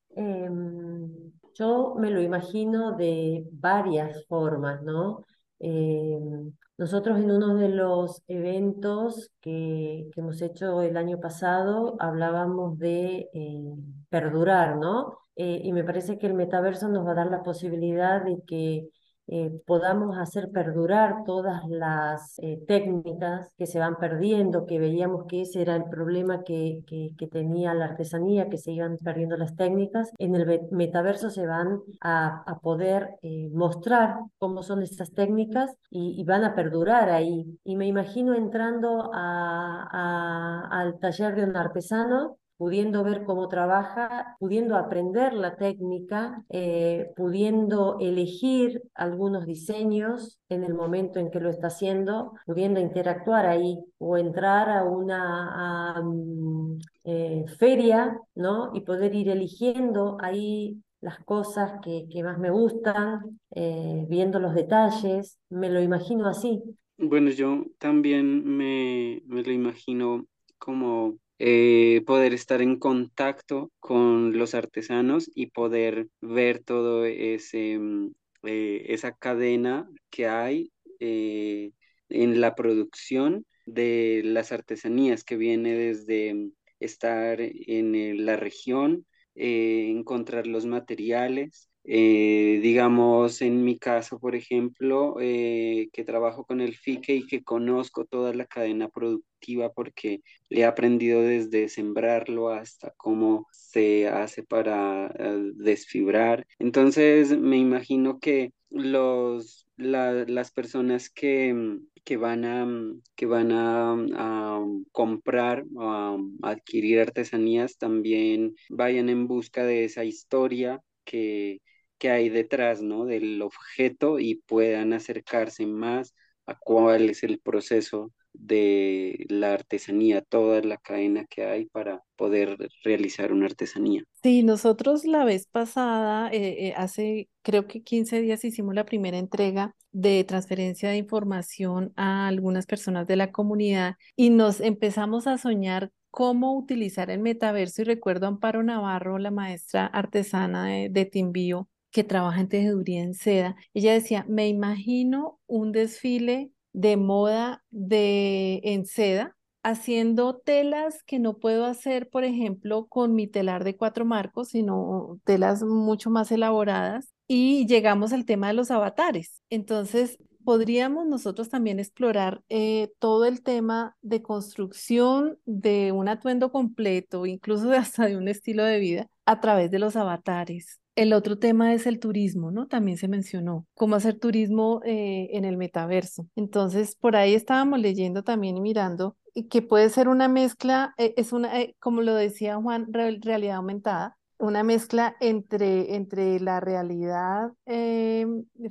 Em, 0.10 1.32
yo 1.54 1.96
me 1.98 2.10
lo 2.12 2.22
imagino 2.22 2.98
de 2.98 3.48
varias 3.54 4.26
formas, 4.28 4.84
¿no? 4.84 5.26
Em, 5.58 6.52
nosotros 6.78 7.18
en 7.18 7.32
uno 7.32 7.56
de 7.56 7.70
los 7.70 8.22
eventos 8.28 9.32
que, 9.40 10.10
hemos 10.18 10.42
hecho 10.42 10.82
el 10.82 10.98
año 10.98 11.22
pasado 11.22 11.96
hablábamos 12.00 12.78
de 12.78 13.30
eh, 13.34 13.74
perdurar, 14.10 14.76
¿no? 14.76 15.18
Eh, 15.38 15.62
y 15.64 15.72
me 15.72 15.86
parece 15.86 16.18
que 16.18 16.28
el 16.28 16.34
metaverso 16.34 16.90
nos 16.90 17.08
va 17.08 17.12
a 17.12 17.16
dar 17.16 17.28
la 17.28 17.42
posibilidad 17.44 18.22
de 18.22 18.42
que 18.46 18.90
eh, 19.32 19.52
podamos 19.68 20.18
hacer 20.18 20.50
perdurar 20.52 21.24
todas 21.24 21.62
las 21.68 22.40
eh, 22.40 22.60
técnicas 22.68 23.54
que 23.60 23.68
se 23.68 23.78
van 23.78 23.98
perdiendo, 23.98 24.66
que 24.66 24.80
veíamos 24.80 25.26
que 25.28 25.42
ese 25.42 25.62
era 25.62 25.76
el 25.76 25.84
problema 25.84 26.44
que, 26.44 26.82
que, 26.88 27.28
tenía 27.28 27.76
la 27.76 27.86
artesanía, 27.86 28.50
que 28.50 28.58
se 28.58 28.72
iban 28.72 28.98
perdiendo 28.98 29.38
las 29.38 29.56
técnicas. 29.56 30.12
En 30.18 30.34
el 30.34 30.68
metaverso 30.72 31.30
se 31.30 31.46
van 31.46 31.80
a, 32.02 32.44
a 32.48 32.60
poder 32.60 33.20
eh, 33.22 33.50
mostrar 33.54 34.16
cómo 34.40 34.64
son 34.64 34.82
estas 34.82 35.12
técnicas 35.12 35.78
y, 35.92 36.24
van 36.24 36.44
a 36.44 36.56
perdurar 36.56 37.10
ahí. 37.10 37.60
Y 37.64 37.76
me 37.76 37.86
imagino 37.86 38.34
entrando 38.34 39.12
a, 39.14 40.68
al 40.72 40.98
taller 41.00 41.36
de 41.36 41.44
un 41.44 41.56
artesano 41.56 42.39
pudiendo 42.60 43.06
ver 43.06 43.24
cómo 43.24 43.48
trabaja, 43.48 44.36
pudiendo 44.38 44.76
aprender 44.76 45.34
la 45.34 45.56
técnica, 45.56 46.44
eh, 46.50 47.10
pudiendo 47.16 47.98
elegir 48.02 48.84
algunos 48.96 49.46
diseños 49.46 50.42
en 50.50 50.66
el 50.66 50.74
momento 50.74 51.22
en 51.22 51.32
que 51.32 51.40
lo 51.40 51.50
está 51.50 51.68
haciendo, 51.68 52.34
pudiendo 52.46 52.82
interactuar 52.82 53.46
ahí 53.46 53.80
o 53.98 54.18
entrar 54.18 54.70
a 54.70 54.84
una 54.84 56.02
mm, 56.04 56.80
eh, 57.06 57.46
feria, 57.58 58.20
¿no? 58.36 58.72
Y 58.74 58.82
poder 58.82 59.16
ir 59.16 59.30
eligiendo 59.30 60.18
ahí 60.20 60.84
las 61.00 61.24
cosas 61.24 61.80
que, 61.82 62.10
más 62.26 62.40
me 62.40 62.50
gustan, 62.50 63.40
eh, 63.52 64.06
viendo 64.10 64.38
los 64.42 64.54
detalles, 64.54 65.40
me 65.50 65.70
lo 65.70 65.82
imagino 65.82 66.28
así. 66.28 66.62
Bueno, 66.98 67.30
yo 67.30 67.64
también 67.78 68.44
me, 68.44 69.24
me 69.28 69.44
lo 69.44 69.52
imagino 69.54 70.26
como 70.58 71.20
eh, 71.40 72.02
poder 72.06 72.34
estar 72.34 72.62
en 72.62 72.78
contacto 72.80 73.72
con 73.80 74.38
los 74.38 74.54
artesanos 74.56 75.30
y 75.36 75.48
poder 75.48 76.10
ver 76.22 76.60
todo 76.64 77.06
ese, 77.06 77.78
mm, 77.80 78.12
eh, 78.44 78.86
esa 78.90 79.14
cadena 79.14 79.90
que 80.10 80.28
hay 80.28 80.72
eh, 81.00 81.72
en 82.10 82.42
la 82.42 82.56
producción 82.56 83.46
de 83.66 84.22
las 84.26 84.52
artesanías 84.52 85.24
que 85.24 85.38
viene 85.38 85.74
desde 85.76 86.34
mm, 86.34 86.52
estar 86.80 87.40
en 87.42 88.26
la 88.26 88.36
región, 88.38 89.06
encontrar 89.36 90.48
los 90.48 90.66
materiales, 90.66 91.69
eh, 91.92 92.60
digamos, 92.62 93.42
en 93.42 93.64
mi 93.64 93.80
caso, 93.80 94.20
por 94.20 94.36
ejemplo, 94.36 95.16
eh, 95.20 95.90
que 95.92 96.04
trabajo 96.06 96.46
con 96.46 96.62
el 96.62 96.76
FICE 96.76 97.14
y 97.16 97.26
que 97.28 97.44
conozco 97.44 98.06
toda 98.06 98.34
la 98.34 98.46
cadena 98.46 98.90
productiva 98.90 99.72
porque 99.74 100.22
le 100.50 100.62
he 100.62 100.66
aprendido 100.66 101.22
desde 101.22 101.68
sembrarlo 101.70 102.50
hasta 102.50 102.92
cómo 102.98 103.48
se 103.52 104.08
hace 104.08 104.44
para 104.44 105.08
eh, 105.18 105.52
desfibrar. 105.56 106.46
Entonces, 106.60 107.36
me 107.38 107.58
imagino 107.58 108.20
que 108.20 108.54
los, 108.70 109.68
las 109.78 110.52
personas 110.52 111.10
que, 111.10 111.80
que 112.04 112.18
van 112.18 112.46
a, 112.46 112.68
que 113.16 113.26
van 113.26 113.52
a, 113.52 113.94
a 113.94 114.66
comprar 114.92 115.66
o 115.76 115.90
a 115.92 116.18
adquirir 116.44 117.00
artesanías 117.00 117.78
también 117.78 118.56
vayan 118.70 119.10
en 119.10 119.28
busca 119.28 119.64
de 119.66 119.86
esa 119.86 120.04
historia 120.06 120.82
que, 121.04 121.62
que 122.00 122.10
hay 122.10 122.30
detrás, 122.30 122.82
¿no? 122.82 123.06
Del 123.06 123.42
objeto 123.42 124.20
y 124.20 124.36
puedan 124.36 124.94
acercarse 124.94 125.68
más 125.68 126.16
a 126.48 126.56
cuál 126.56 127.10
es 127.10 127.24
el 127.24 127.40
proceso 127.40 128.12
de 128.34 129.26
la 129.30 129.54
artesanía, 129.54 130.22
toda 130.22 130.62
la 130.62 130.78
cadena 130.78 131.26
que 131.26 131.46
hay 131.46 131.66
para 131.66 132.04
poder 132.16 132.58
realizar 132.84 133.32
una 133.32 133.48
artesanía. 133.48 134.04
Sí, 134.22 134.44
nosotros 134.44 135.06
la 135.06 135.26
vez 135.26 135.48
pasada, 135.48 136.30
eh, 136.32 136.68
eh, 136.68 136.74
hace 136.76 137.30
creo 137.42 137.68
que 137.68 137.82
15 137.84 138.22
días 138.22 138.44
hicimos 138.44 138.76
la 138.76 138.86
primera 138.86 139.18
entrega 139.18 139.76
de 139.92 140.24
transferencia 140.24 140.90
de 140.90 140.98
información 140.98 141.94
a 141.96 142.28
algunas 142.28 142.66
personas 142.66 143.08
de 143.08 143.16
la 143.16 143.32
comunidad 143.32 143.96
y 144.16 144.30
nos 144.30 144.60
empezamos 144.60 145.26
a 145.28 145.38
soñar 145.38 145.92
cómo 146.12 146.58
utilizar 146.58 147.10
el 147.10 147.20
metaverso 147.20 147.82
y 147.82 147.86
recuerdo 147.86 148.26
a 148.26 148.30
Amparo 148.30 148.64
Navarro, 148.64 149.18
la 149.20 149.32
maestra 149.32 149.86
artesana 149.86 150.66
de, 150.66 150.90
de 150.90 151.06
Timbío, 151.06 151.68
que 151.92 152.04
trabaja 152.04 152.42
en 152.42 152.50
tejeduría 152.50 153.02
en 153.02 153.14
seda. 153.14 153.56
Ella 153.74 153.94
decía, 153.94 154.26
me 154.28 154.48
imagino 154.48 155.40
un 155.48 155.72
desfile 155.72 156.52
de 156.74 156.98
moda 156.98 157.64
de 157.72 158.62
en 158.64 158.86
seda 158.86 159.36
haciendo 159.64 160.38
telas 160.38 161.04
que 161.04 161.20
no 161.20 161.38
puedo 161.38 161.66
hacer, 161.66 162.10
por 162.10 162.24
ejemplo, 162.24 162.88
con 162.88 163.14
mi 163.14 163.28
telar 163.28 163.64
de 163.64 163.76
cuatro 163.76 164.06
marcos, 164.06 164.50
sino 164.50 165.20
telas 165.26 165.64
mucho 165.64 166.10
más 166.10 166.32
elaboradas. 166.32 167.14
Y 167.28 167.68
llegamos 167.68 168.14
al 168.14 168.26
tema 168.26 168.48
de 168.48 168.54
los 168.54 168.72
avatares. 168.72 169.42
Entonces, 169.50 170.18
podríamos 170.44 171.06
nosotros 171.06 171.50
también 171.50 171.80
explorar 171.80 172.42
eh, 172.50 172.92
todo 173.00 173.26
el 173.26 173.44
tema 173.44 173.96
de 174.02 174.22
construcción 174.22 175.38
de 175.46 175.92
un 175.92 176.08
atuendo 176.08 176.52
completo, 176.52 177.26
incluso 177.26 177.72
hasta 177.74 178.08
de 178.08 178.18
un 178.18 178.28
estilo 178.28 178.64
de 178.64 178.80
vida, 178.80 179.08
a 179.26 179.42
través 179.42 179.70
de 179.72 179.80
los 179.80 179.96
avatares. 179.96 180.80
El 181.00 181.14
otro 181.14 181.40
tema 181.40 181.74
es 181.74 181.88
el 181.88 181.98
turismo, 181.98 182.52
¿no? 182.52 182.68
También 182.68 182.98
se 182.98 183.08
mencionó, 183.08 183.66
cómo 183.74 183.96
hacer 183.96 184.20
turismo 184.20 184.82
eh, 184.84 185.30
en 185.32 185.46
el 185.46 185.56
metaverso. 185.56 186.28
Entonces, 186.36 186.98
por 186.98 187.16
ahí 187.16 187.36
estábamos 187.36 187.80
leyendo 187.80 188.22
también 188.22 188.58
y 188.58 188.60
mirando 188.60 189.16
que 189.50 189.62
puede 189.62 189.90
ser 189.90 190.10
una 190.10 190.28
mezcla, 190.28 190.94
eh, 190.98 191.14
es 191.16 191.32
una, 191.32 191.58
eh, 191.58 191.74
como 191.80 192.02
lo 192.02 192.16
decía 192.16 192.58
Juan, 192.58 192.92
realidad 192.92 193.56
aumentada, 193.56 194.18
una 194.40 194.62
mezcla 194.64 195.16
entre, 195.22 195.96
entre 195.96 196.38
la 196.42 196.60
realidad 196.60 197.54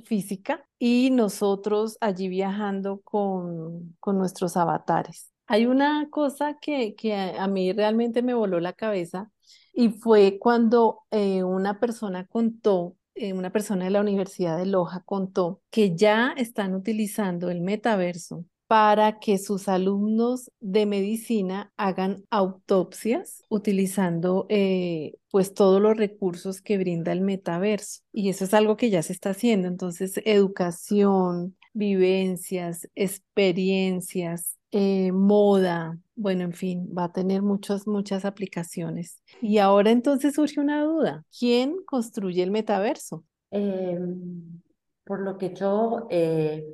física 0.03 0.63
y 0.77 1.09
nosotros 1.09 1.97
allí 1.99 2.27
viajando 2.29 3.01
con, 3.03 3.95
con 3.99 4.19
nuestros 4.19 4.55
avatares. 4.55 5.31
Hay 5.47 5.65
una 5.65 6.07
cosa 6.11 6.59
que, 6.61 6.93
que 6.93 7.15
a 7.15 7.47
mí 7.47 7.73
realmente 7.73 8.21
me 8.21 8.35
voló 8.35 8.59
la 8.59 8.73
cabeza 8.73 9.31
y 9.79 9.91
fue 9.91 10.39
cuando 10.39 11.03
eh, 11.09 11.41
una 11.41 11.79
persona 11.79 12.25
contó, 12.27 12.97
eh, 13.15 13.31
una 13.31 13.49
persona 13.49 13.85
de 13.85 13.91
la 13.91 14.01
Universidad 14.01 14.57
de 14.57 14.65
Loja 14.65 15.03
contó 15.05 15.61
que 15.69 15.95
ya 15.95 16.33
están 16.35 16.75
utilizando 16.75 17.49
el 17.49 17.61
metaverso 17.61 18.43
para 18.67 19.19
que 19.19 19.37
sus 19.37 19.69
alumnos 19.69 20.51
de 20.59 20.85
medicina 20.85 21.71
hagan 21.77 22.25
autopsias 22.29 23.41
utilizando 23.47 24.47
eh, 24.49 25.13
pues 25.31 25.53
todos 25.53 25.81
los 25.81 25.95
recursos 25.95 26.61
que 26.61 26.77
brinda 26.77 27.13
el 27.13 27.21
metaverso. 27.21 28.01
Y 28.11 28.27
eso 28.27 28.43
es 28.43 28.53
algo 28.53 28.75
que 28.75 28.89
ya 28.89 29.01
se 29.01 29.13
está 29.13 29.29
haciendo. 29.29 29.69
Entonces, 29.69 30.19
educación, 30.25 31.55
vivencias, 31.71 32.89
experiencias, 32.95 34.58
eh, 34.71 35.11
moda, 35.11 35.97
bueno, 36.15 36.43
en 36.43 36.53
fin, 36.53 36.93
va 36.95 37.05
a 37.05 37.11
tener 37.11 37.41
muchas, 37.41 37.87
muchas 37.87 38.23
aplicaciones. 38.23 39.21
Y 39.41 39.57
ahora 39.57 39.89
entonces 39.89 40.35
surge 40.35 40.59
una 40.59 40.83
duda, 40.83 41.25
¿quién 41.37 41.77
construye 41.85 42.43
el 42.43 42.51
metaverso? 42.51 43.23
Em, 43.49 44.61
por 45.05 45.21
lo 45.21 45.37
que 45.39 45.55
yo 45.55 46.07
eh, 46.11 46.67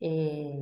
eh, 0.00 0.58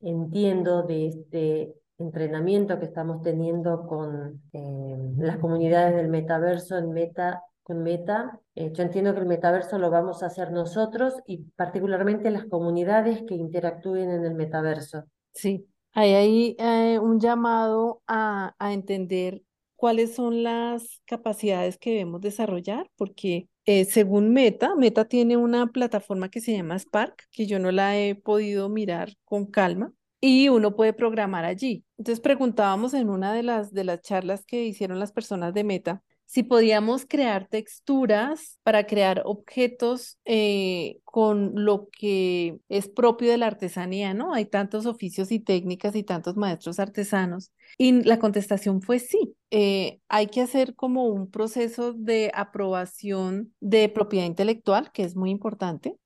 entiendo 0.00 0.82
de 0.82 1.08
este 1.08 1.74
entrenamiento 1.98 2.78
que 2.78 2.86
estamos 2.86 3.22
teniendo 3.22 3.86
con 3.86 4.42
em, 4.52 5.18
las 5.18 5.36
comunidades 5.36 5.94
del 5.94 6.08
metaverso 6.08 6.78
en 6.78 6.92
Meta, 6.92 7.42
con 7.62 7.82
Meta, 7.82 8.40
yo 8.54 8.82
entiendo 8.82 9.14
que 9.14 9.20
el 9.20 9.26
metaverso 9.26 9.78
lo 9.78 9.90
vamos 9.90 10.22
a 10.22 10.26
hacer 10.26 10.50
nosotros 10.50 11.14
y 11.26 11.44
particularmente 11.54 12.30
las 12.30 12.46
comunidades 12.46 13.22
que 13.28 13.34
interactúen 13.34 14.10
en 14.10 14.24
el 14.24 14.34
metaverso. 14.34 15.04
Sí, 15.32 15.68
hay 15.92 16.14
ahí 16.14 16.56
eh, 16.58 16.98
un 17.00 17.20
llamado 17.20 18.02
a, 18.06 18.54
entender 18.60 19.42
cuáles 19.76 20.14
son 20.14 20.42
las 20.42 21.02
capacidades 21.06 21.78
que 21.78 21.90
debemos 21.90 22.20
desarrollar, 22.20 22.90
porque 22.96 23.48
eh, 23.64 23.84
según 23.84 24.32
Meta, 24.32 24.74
Meta 24.76 25.06
tiene 25.06 25.36
una 25.36 25.66
plataforma 25.68 26.28
que 26.28 26.40
se 26.40 26.52
llama 26.52 26.78
Spark, 26.78 27.24
que 27.32 27.46
yo 27.46 27.58
no 27.58 27.72
la 27.72 27.98
he 27.98 28.14
podido 28.14 28.68
mirar 28.68 29.14
con 29.24 29.46
calma, 29.46 29.92
y 30.20 30.48
uno 30.48 30.76
puede 30.76 30.92
programar 30.92 31.44
allí. 31.44 31.84
Entonces 31.96 32.20
preguntábamos 32.20 32.94
en 32.94 33.08
una 33.08 33.32
de 33.32 33.42
las, 33.42 33.72
de 33.72 33.84
las 33.84 34.02
charlas 34.02 34.44
que 34.44 34.64
hicieron 34.64 34.98
las 34.98 35.12
personas 35.12 35.54
de 35.54 35.64
Meta, 35.64 36.02
si 36.30 36.44
podíamos 36.44 37.06
crear 37.06 37.48
texturas 37.48 38.60
para 38.62 38.86
crear 38.86 39.22
objetos 39.24 40.16
eh, 40.24 41.00
con 41.02 41.64
lo 41.64 41.88
que 41.90 42.60
es 42.68 42.88
propio 42.88 43.32
de 43.32 43.36
la 43.36 43.48
artesanía, 43.48 44.14
¿no? 44.14 44.32
Hay 44.32 44.44
tantos 44.44 44.86
oficios 44.86 45.32
y 45.32 45.40
técnicas 45.40 45.96
y 45.96 46.04
tantos 46.04 46.36
maestros 46.36 46.78
artesanos. 46.78 47.50
Y 47.78 48.04
la 48.04 48.20
contestación 48.20 48.80
fue 48.80 49.00
sí. 49.00 49.34
Eh, 49.50 49.98
hay 50.08 50.28
que 50.28 50.40
hacer 50.40 50.76
como 50.76 51.08
un 51.08 51.28
proceso 51.32 51.94
de 51.94 52.30
aprobación 52.32 53.52
de 53.58 53.88
propiedad 53.88 54.26
intelectual, 54.26 54.92
que 54.92 55.02
es 55.02 55.16
muy 55.16 55.30
importante. 55.30 55.96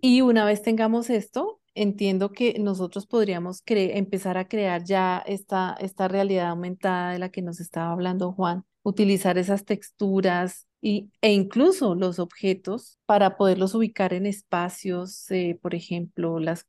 Y 0.00 0.20
una 0.20 0.44
vez 0.44 0.62
tengamos 0.62 1.10
esto, 1.10 1.60
entiendo 1.74 2.30
que 2.30 2.60
nosotros 2.60 3.08
podríamos 3.08 3.64
empezar 3.66 4.38
a 4.38 4.46
crear 4.46 4.84
ya 4.84 5.18
esta, 5.26 5.76
esta 5.80 6.06
realidad 6.06 6.50
aumentada 6.50 7.12
de 7.12 7.18
la 7.18 7.30
que 7.30 7.42
nos 7.42 7.58
estaba 7.58 7.90
hablando 7.90 8.30
Juan 8.30 8.64
utilizar 8.82 9.38
esas 9.38 9.64
texturas 9.64 10.66
y, 10.80 11.10
e 11.20 11.32
incluso 11.32 11.94
los 11.94 12.18
objetos 12.18 12.98
para 13.06 13.36
poderlos 13.36 13.74
ubicar 13.74 14.12
en 14.12 14.26
espacios, 14.26 15.30
eh, 15.30 15.58
por 15.62 15.74
ejemplo, 15.74 16.40
las, 16.40 16.66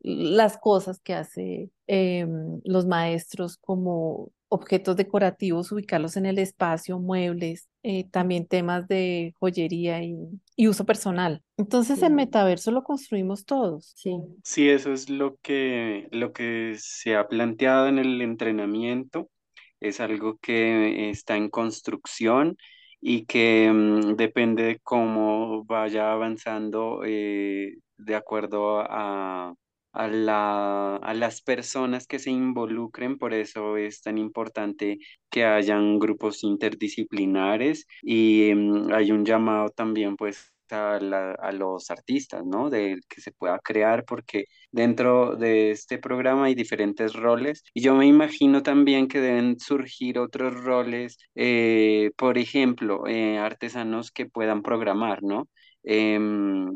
las 0.00 0.56
cosas 0.56 1.00
que 1.00 1.14
hacen 1.14 1.70
em, 1.86 2.60
los 2.64 2.86
maestros 2.86 3.58
como 3.58 4.30
objetos 4.48 4.96
decorativos, 4.96 5.72
ubicarlos 5.72 6.16
en 6.16 6.26
el 6.26 6.38
espacio, 6.38 6.98
muebles, 6.98 7.68
eh, 7.82 8.08
también 8.10 8.46
temas 8.46 8.86
de 8.88 9.34
joyería 9.38 10.02
y, 10.02 10.16
uso 10.66 10.86
personal. 10.86 11.42
Entonces 11.58 12.02
el 12.02 12.14
metaverso 12.14 12.70
lo 12.70 12.84
construimos 12.84 13.44
todos. 13.44 13.92
Sí. 13.96 14.16
Sí, 14.44 14.70
eso 14.70 14.92
es 14.92 15.10
lo 15.10 15.36
que, 15.42 16.08
lo 16.12 16.32
que 16.32 16.76
se 16.78 17.16
ha 17.16 17.28
planteado 17.28 17.88
en 17.88 17.98
el 17.98 18.22
entrenamiento 18.22 19.28
es 19.88 20.00
algo 20.00 20.38
que 20.38 21.10
está 21.10 21.36
en 21.36 21.50
construcción 21.50 22.56
y 23.00 23.26
que 23.26 23.70
mm, 23.72 24.16
depende 24.16 24.62
de 24.64 24.80
cómo 24.80 25.64
vaya 25.64 26.12
avanzando 26.12 27.02
eh, 27.04 27.74
de 27.98 28.14
acuerdo 28.16 28.80
a, 28.80 29.54
a, 29.92 30.08
la, 30.08 30.96
a 30.96 31.14
las 31.14 31.42
personas 31.42 32.06
que 32.06 32.18
se 32.18 32.30
involucren, 32.30 33.18
por 33.18 33.34
eso 33.34 33.76
es 33.76 34.02
tan 34.02 34.18
importante 34.18 34.98
que 35.30 35.44
hayan 35.44 35.98
grupos 35.98 36.42
interdisciplinares 36.44 37.86
y 38.02 38.52
mm, 38.54 38.92
hay 38.92 39.12
un 39.12 39.24
llamado 39.24 39.68
también 39.70 40.16
pues 40.16 40.53
a, 40.70 41.52
los 41.52 41.90
artistas, 41.90 42.44
¿no? 42.44 42.70
De 42.70 42.98
que 43.08 43.20
se 43.20 43.32
pueda 43.32 43.58
crear, 43.60 44.04
porque 44.04 44.44
dentro 44.70 45.36
de 45.36 45.70
este 45.70 45.98
programa 45.98 46.44
hay 46.46 46.54
diferentes 46.54 47.12
roles 47.14 47.62
y 47.74 47.82
yo 47.82 47.94
me 47.94 48.06
imagino 48.06 48.62
también 48.62 49.08
que 49.08 49.20
deben 49.20 49.58
surgir 49.58 50.18
otros 50.18 50.54
roles, 50.64 51.18
eh, 51.34 52.10
por 52.16 52.38
ejemplo, 52.38 53.06
eh, 53.06 53.38
artesanos 53.38 54.10
que 54.10 54.26
puedan 54.26 54.62
programar, 54.62 55.22
¿no? 55.22 55.48
Em, 55.82 56.70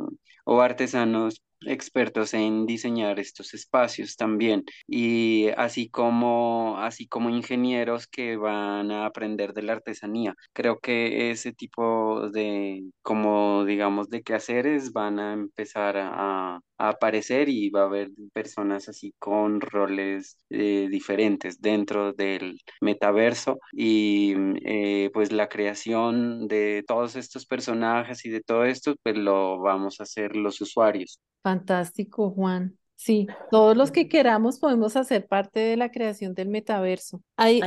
o 0.45 0.61
artesanos 0.61 1.43
expertos 1.67 2.35
en 2.35 2.67
diseñar 2.67 3.19
estos 3.19 3.55
espacios 3.55 4.17
también 4.17 4.65
y 4.87 5.49
así 5.57 5.89
como 5.91 6.79
así 6.79 7.07
como 7.07 7.31
ingenieros 7.31 8.07
que 8.07 8.37
van 8.37 8.91
a 8.91 9.07
aprender 9.07 9.53
de 9.55 9.63
la 9.63 9.75
artesanía. 9.75 10.35
Creo 10.53 10.79
que 10.81 11.31
ese 11.31 11.53
tipo 11.53 12.31
de 12.31 12.85
como 13.03 13.65
digamos 13.65 14.09
de 14.11 14.23
quehaceres 14.23 14.93
van 14.93 15.19
a 15.19 15.33
empezar 15.33 15.97
a, 15.99 16.61
aparecer 16.81 17.49
y 17.49 17.71
va 17.71 17.83
a 17.83 17.85
haber 17.87 18.11
personas 18.33 18.89
así 18.89 19.13
con 19.19 19.61
roles 19.61 20.39
eh, 20.51 20.87
diferentes 20.89 21.61
dentro 21.61 22.13
del 22.13 22.61
metaverso 22.81 23.59
y 23.73 24.35
eh, 24.65 25.11
pues 25.13 25.33
la 25.33 25.49
creación 25.49 26.47
de 26.47 26.85
todos 26.87 27.17
estos 27.17 27.47
personajes 27.47 28.25
y 28.25 28.31
de 28.31 28.43
todo 28.43 28.65
esto 28.65 28.95
pues 29.03 29.17
lo 29.17 29.59
vamos 29.61 29.99
a 29.99 30.05
hacer 30.05 30.37
los 30.37 30.61
usuarios 30.61 31.19
Fantástico, 31.49 32.31
Juan. 32.31 32.77
Sí, 32.95 33.27
todos 33.51 33.75
los 33.75 33.91
que 33.91 34.07
queramos 34.07 34.59
podemos 34.59 34.97
hacer 34.97 35.27
parte 35.27 35.61
de 35.61 35.79
la 35.79 35.91
creación 35.91 36.35
del 36.35 36.49
metaverso. 36.49 37.23
Hay, 37.37 37.63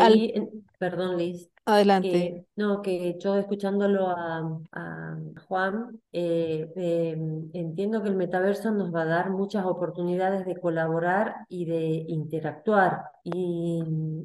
perdón, 0.78 1.18
Liz, 1.18 1.50
Adelante. 1.66 2.10
Que, 2.12 2.46
no, 2.58 2.84
que 2.84 3.18
yo 3.20 3.38
escuchándolo 3.38 4.10
a, 4.10 4.60
a 4.72 5.18
Juan, 5.48 6.00
eh, 6.12 6.72
eh, 6.76 7.18
entiendo 7.54 8.04
que 8.04 8.10
el 8.10 8.16
metaverso 8.18 8.70
nos 8.72 8.94
va 8.94 9.02
a 9.02 9.06
dar 9.06 9.30
muchas 9.32 9.66
oportunidades 9.66 10.46
de 10.46 10.60
colaborar 10.60 11.46
y 11.50 11.66
de 11.66 12.06
interactuar. 12.08 13.06
Y 13.24 13.84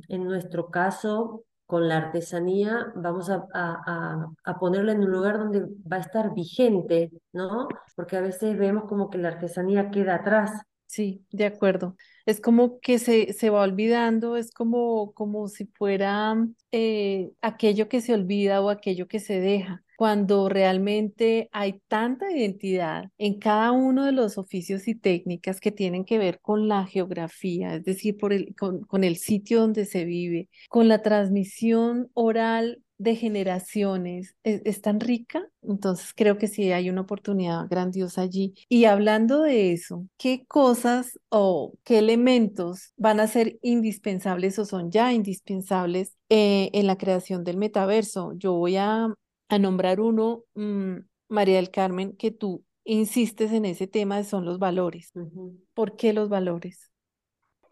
en 0.08 0.24
nuestro 0.24 0.70
caso, 0.70 1.44
con 1.66 1.88
la 1.88 1.98
artesanía, 1.98 2.92
vamos 2.94 3.28
a, 3.30 3.46
a, 3.54 4.26
a 4.44 4.58
ponerla 4.58 4.92
en 4.92 5.00
un 5.00 5.10
lugar 5.10 5.38
donde 5.38 5.60
va 5.90 5.96
a 5.96 6.00
estar 6.00 6.32
vigente, 6.34 7.10
¿no? 7.32 7.68
Porque 7.96 8.16
a 8.16 8.20
veces 8.20 8.56
vemos 8.58 8.84
como 8.88 9.10
que 9.10 9.18
la 9.18 9.28
artesanía 9.28 9.90
queda 9.90 10.16
atrás. 10.16 10.52
Sí, 10.86 11.26
de 11.30 11.46
acuerdo. 11.46 11.96
Es 12.26 12.40
como 12.40 12.80
que 12.80 12.98
se, 12.98 13.32
se 13.32 13.50
va 13.50 13.62
olvidando, 13.62 14.36
es 14.36 14.52
como, 14.52 15.12
como 15.14 15.48
si 15.48 15.66
fuera 15.66 16.36
eh, 16.72 17.32
aquello 17.42 17.88
que 17.88 18.00
se 18.00 18.14
olvida 18.14 18.60
o 18.62 18.70
aquello 18.70 19.08
que 19.08 19.20
se 19.20 19.40
deja, 19.40 19.84
cuando 19.96 20.48
realmente 20.48 21.48
hay 21.52 21.80
tanta 21.88 22.30
identidad 22.30 23.10
en 23.18 23.38
cada 23.38 23.72
uno 23.72 24.04
de 24.04 24.12
los 24.12 24.38
oficios 24.38 24.88
y 24.88 24.94
técnicas 24.94 25.60
que 25.60 25.72
tienen 25.72 26.04
que 26.04 26.18
ver 26.18 26.40
con 26.40 26.68
la 26.68 26.86
geografía, 26.86 27.74
es 27.74 27.84
decir, 27.84 28.16
por 28.16 28.32
el, 28.32 28.54
con, 28.56 28.80
con 28.82 29.04
el 29.04 29.16
sitio 29.16 29.60
donde 29.60 29.84
se 29.84 30.04
vive, 30.04 30.48
con 30.68 30.88
la 30.88 31.02
transmisión 31.02 32.10
oral 32.14 32.82
de 32.98 33.14
generaciones 33.14 34.36
es, 34.42 34.62
es, 34.64 34.80
tan 34.80 35.00
rica, 35.00 35.46
entonces 35.62 36.12
creo 36.14 36.38
que 36.38 36.48
sí 36.48 36.72
hay 36.72 36.88
una 36.88 37.02
oportunidad 37.02 37.66
grandiosa 37.68 38.22
allí. 38.22 38.54
Y 38.68 38.86
hablando 38.86 39.42
de 39.42 39.72
eso, 39.72 40.06
¿qué 40.16 40.46
cosas 40.46 41.18
o 41.28 41.74
qué 41.84 41.98
elementos 41.98 42.92
van 42.96 43.20
a 43.20 43.26
ser 43.26 43.58
indispensables 43.62 44.58
o 44.58 44.64
son 44.64 44.90
ya 44.90 45.12
indispensables 45.12 46.16
eh, 46.28 46.70
en 46.72 46.86
la 46.86 46.96
creación 46.96 47.44
del 47.44 47.58
metaverso? 47.58 48.32
Yo 48.36 48.54
voy 48.54 48.76
a, 48.76 49.12
a 49.48 49.58
nombrar 49.58 50.00
uno, 50.00 50.44
mmm, 50.54 50.96
María 51.28 51.56
del 51.56 51.70
Carmen, 51.70 52.16
que 52.16 52.30
tú 52.30 52.64
insistes 52.84 53.52
en 53.52 53.64
ese 53.64 53.86
tema, 53.86 54.22
son 54.24 54.44
los 54.44 54.58
valores. 54.58 55.10
Uh 55.14 55.20
-huh. 55.20 55.58
¿Por 55.74 55.96
qué 55.96 56.12
los 56.12 56.28
valores? 56.28 56.92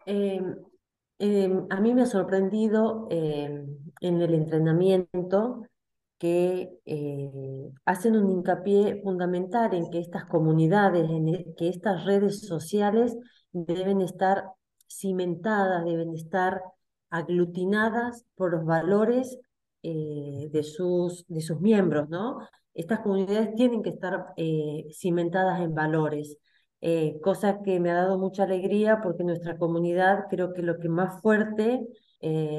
Eh, 0.05 0.41
eh, 1.19 1.51
a 1.69 1.79
mí 1.81 1.93
me 1.93 2.01
ha 2.01 2.05
sorprendido 2.05 3.07
eh, 3.09 3.65
en 4.01 4.21
el 4.21 4.33
entrenamiento 4.33 5.63
que 6.17 6.69
eh, 6.85 7.71
hacen 7.85 8.15
un 8.15 8.29
hincapié 8.29 9.01
fundamental 9.03 9.73
en 9.73 9.89
que 9.89 9.99
estas 9.99 10.25
comunidades, 10.25 11.09
en 11.09 11.27
el, 11.29 11.55
que 11.57 11.69
estas 11.69 12.05
redes 12.05 12.41
sociales 12.47 13.17
deben 13.51 14.01
estar 14.01 14.45
cimentadas, 14.87 15.85
deben 15.85 16.13
estar 16.13 16.61
aglutinadas 17.09 18.25
por 18.35 18.51
los 18.51 18.65
valores 18.65 19.39
eh, 19.87 20.49
de, 20.51 20.63
sus, 20.63 21.25
de 21.27 21.41
sus 21.41 21.61
miembros, 21.61 22.09
¿no? 22.09 22.39
Estas 22.73 23.01
comunidades 23.01 23.53
tienen 23.53 23.83
que 23.83 23.91
estar 23.91 24.33
eh, 24.35 24.87
cimentadas 24.91 25.61
en 25.61 25.75
valores. 25.75 26.37
Eh, 26.81 27.19
cosa 27.21 27.61
que 27.61 27.79
me 27.79 27.91
ha 27.91 27.95
dado 27.95 28.17
mucha 28.17 28.43
alegría 28.45 28.99
porque 29.03 29.23
nuestra 29.23 29.59
comunidad 29.59 30.25
creo 30.27 30.53
que 30.53 30.63
lo 30.63 30.79
que 30.79 30.89
más 30.89 31.21
fuerte, 31.21 31.85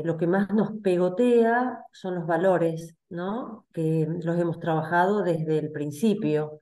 lo 0.05 0.17
que 0.17 0.29
más 0.29 0.51
nos 0.55 0.79
pegotea 0.81 1.81
son 1.93 2.15
los 2.15 2.27
valores, 2.27 2.95
¿no? 3.09 3.67
Que 3.73 4.07
los 4.23 4.39
hemos 4.39 4.61
trabajado 4.61 5.23
desde 5.23 5.59
el 5.59 5.73
principio. 5.73 6.61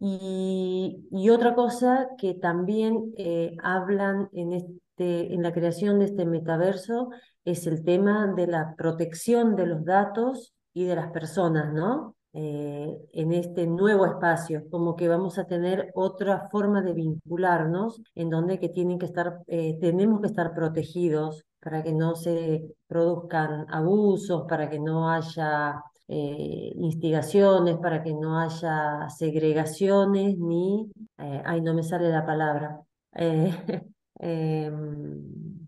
Y, 0.00 1.06
y, 1.10 1.30
otra 1.30 1.54
cosa 1.54 2.08
que 2.18 2.34
también 2.34 3.14
hablan 3.62 4.28
en, 4.32 4.52
este, 4.52 5.32
en 5.32 5.42
la 5.42 5.52
creación 5.52 6.00
de 6.00 6.06
este 6.06 6.26
metaverso 6.26 7.10
es 7.44 7.66
el 7.66 7.84
tema 7.84 8.32
de 8.34 8.46
la 8.46 8.74
protección 8.76 9.56
de 9.56 9.66
los 9.66 9.84
datos 9.84 10.54
y 10.72 10.84
de 10.84 10.96
las 10.96 11.10
personas, 11.10 11.72
¿no? 11.72 12.16
Eh, 12.36 12.98
en 13.12 13.32
este 13.32 13.64
nuevo 13.64 14.06
espacio, 14.06 14.64
como 14.68 14.96
que 14.96 15.06
vamos 15.06 15.38
a 15.38 15.46
tener 15.46 15.92
otra 15.94 16.48
forma 16.50 16.82
de 16.82 16.92
vincularnos 16.92 18.02
en 18.16 18.28
donde 18.28 18.58
que 18.58 18.68
tienen 18.70 18.98
que 18.98 19.06
estar, 19.06 19.38
eh, 19.46 19.78
tenemos 19.80 20.20
que 20.20 20.26
estar 20.26 20.52
protegidos 20.52 21.44
para 21.60 21.84
que 21.84 21.92
no 21.92 22.16
se 22.16 22.74
produzcan 22.88 23.66
abusos, 23.70 24.46
para 24.48 24.68
que 24.68 24.80
no 24.80 25.10
haya 25.10 25.80
eh, 26.08 26.72
instigaciones, 26.74 27.76
para 27.78 28.02
que 28.02 28.12
no 28.12 28.40
haya 28.40 29.08
segregaciones 29.10 30.36
ni, 30.36 30.90
ay, 31.16 31.60
no 31.60 31.72
me 31.72 31.84
sale 31.84 32.10
la 32.10 32.26
palabra, 32.26 32.80
em, 34.18 35.63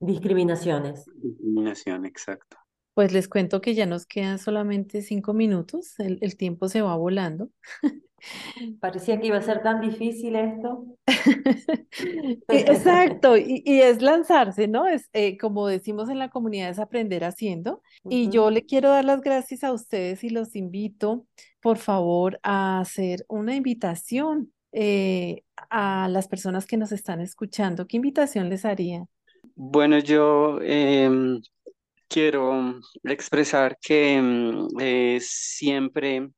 discriminaciones. 0.00 1.06
Discriminación, 1.14 2.06
exacto. 2.06 2.56
Pues 2.94 3.12
les 3.12 3.28
cuento 3.28 3.60
que 3.60 3.74
ya 3.74 3.86
nos 3.86 4.06
quedan 4.06 4.38
solamente 4.38 5.02
cinco 5.02 5.32
minutos, 5.32 5.98
el, 6.00 6.18
el 6.20 6.36
tiempo 6.36 6.68
se 6.68 6.82
va 6.82 6.96
volando. 6.96 7.50
Parecía 8.80 9.20
que 9.20 9.28
iba 9.28 9.38
a 9.38 9.42
ser 9.42 9.62
tan 9.62 9.80
difícil 9.80 10.36
esto. 10.36 10.84
Exacto, 12.48 13.36
y, 13.36 13.62
y, 13.64 13.80
es 13.80 14.02
lanzarse, 14.02 14.68
¿no? 14.68 14.86
Es 14.86 15.08
eh, 15.12 15.38
como 15.38 15.66
decimos 15.66 16.08
en 16.10 16.18
la 16.18 16.28
comunidad, 16.28 16.70
es 16.70 16.78
aprender 16.78 17.24
haciendo. 17.24 17.82
Uh 18.04 18.10
-huh. 18.10 18.14
Y 18.14 18.28
yo 18.28 18.50
le 18.50 18.66
quiero 18.66 18.90
dar 18.90 19.04
las 19.04 19.20
gracias 19.20 19.64
a 19.64 19.72
ustedes 19.72 20.22
y 20.24 20.30
los 20.30 20.54
invito, 20.56 21.26
por 21.60 21.78
favor, 21.78 22.38
a 22.42 22.80
hacer 22.80 23.24
una 23.28 23.54
invitación 23.54 24.52
eh, 24.72 25.42
a 25.70 26.08
las 26.08 26.28
personas 26.28 26.66
que 26.66 26.76
nos 26.76 26.92
están 26.92 27.20
escuchando. 27.20 27.86
¿Qué 27.86 27.96
invitación 27.96 28.48
les 28.48 28.64
haría? 28.64 29.06
Bueno, 29.62 29.98
yo 29.98 30.58
eh, 30.62 31.38
quiero 32.08 32.80
expresar 33.04 33.78
que 33.80 34.20
eh, 34.80 35.18
siempre 35.20 36.30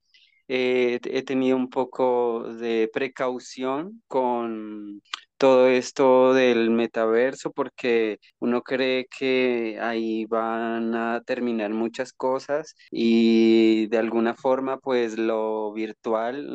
eh, 0.49 1.01
he 1.05 1.23
tenido 1.25 1.57
un 1.57 1.71
poco 1.71 2.45
de 2.55 2.91
precaución 2.93 4.03
con 4.09 5.03
todo 5.39 5.69
esto 5.69 6.35
del 6.35 6.71
metaverso 6.71 7.53
porque 7.53 8.19
uno 8.41 8.63
cree 8.63 9.07
que 9.09 9.79
ahí 9.81 10.27
van 10.27 10.95
a 10.97 11.23
terminar 11.25 11.71
muchas 11.73 12.13
cosas 12.13 12.75
y 12.91 13.87
de 13.89 13.99
alguna 13.99 14.35
forma 14.35 14.79
pues 14.79 15.19
lo 15.19 15.73
virtual 15.73 16.47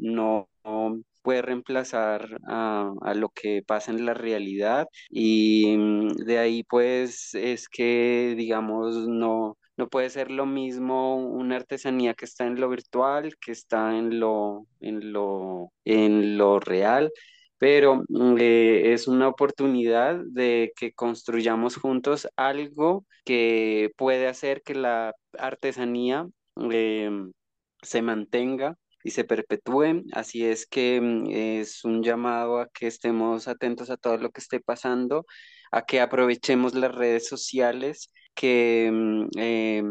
no, 0.00 0.48
no 0.64 1.02
puede 1.30 1.42
reemplazar 1.42 2.40
a, 2.48 2.92
lo 3.14 3.28
que 3.28 3.62
pasa 3.64 3.92
en 3.92 4.04
la 4.04 4.14
realidad 4.14 4.88
y 5.10 5.76
de 6.24 6.38
ahí 6.40 6.64
pues 6.64 7.34
es 7.34 7.68
que 7.68 8.34
digamos 8.36 9.06
no, 9.06 9.56
no 9.76 9.88
puede 9.88 10.10
ser 10.10 10.32
lo 10.32 10.44
mismo 10.44 11.14
una 11.18 11.54
artesanía 11.54 12.14
que 12.14 12.24
está 12.24 12.48
en 12.48 12.60
lo 12.60 12.68
virtual 12.68 13.36
que 13.40 13.52
está 13.52 13.96
en 13.96 14.18
lo, 14.18 14.66
en 14.80 15.12
lo, 15.12 15.72
en 15.84 16.36
lo 16.36 16.58
real 16.58 17.12
pero 17.58 18.02
eh, 18.40 18.92
es 18.92 19.06
una 19.06 19.28
oportunidad 19.28 20.18
de 20.32 20.72
que 20.74 20.92
construyamos 20.94 21.76
juntos 21.76 22.26
algo 22.34 23.04
que 23.24 23.92
puede 23.96 24.26
hacer 24.26 24.62
que 24.62 24.74
la 24.74 25.14
artesanía 25.38 26.26
eh, 26.72 27.08
se 27.82 28.02
mantenga 28.02 28.76
y 29.04 29.10
se 29.10 29.24
perpetúe. 29.24 30.04
Así 30.12 30.44
es 30.44 30.66
que 30.66 31.00
es 31.60 31.84
un 31.84 32.02
llamado 32.02 32.58
a 32.58 32.68
que 32.68 32.86
estemos 32.86 33.48
atentos 33.48 33.90
a 33.90 33.96
todo 33.96 34.16
lo 34.18 34.30
que 34.30 34.40
esté 34.40 34.60
pasando, 34.60 35.26
a 35.72 35.82
que 35.84 36.00
aprovechemos 36.00 36.74
las 36.74 36.94
redes 36.94 37.28
sociales, 37.28 38.12
que 38.34 39.28
eh, 39.36 39.82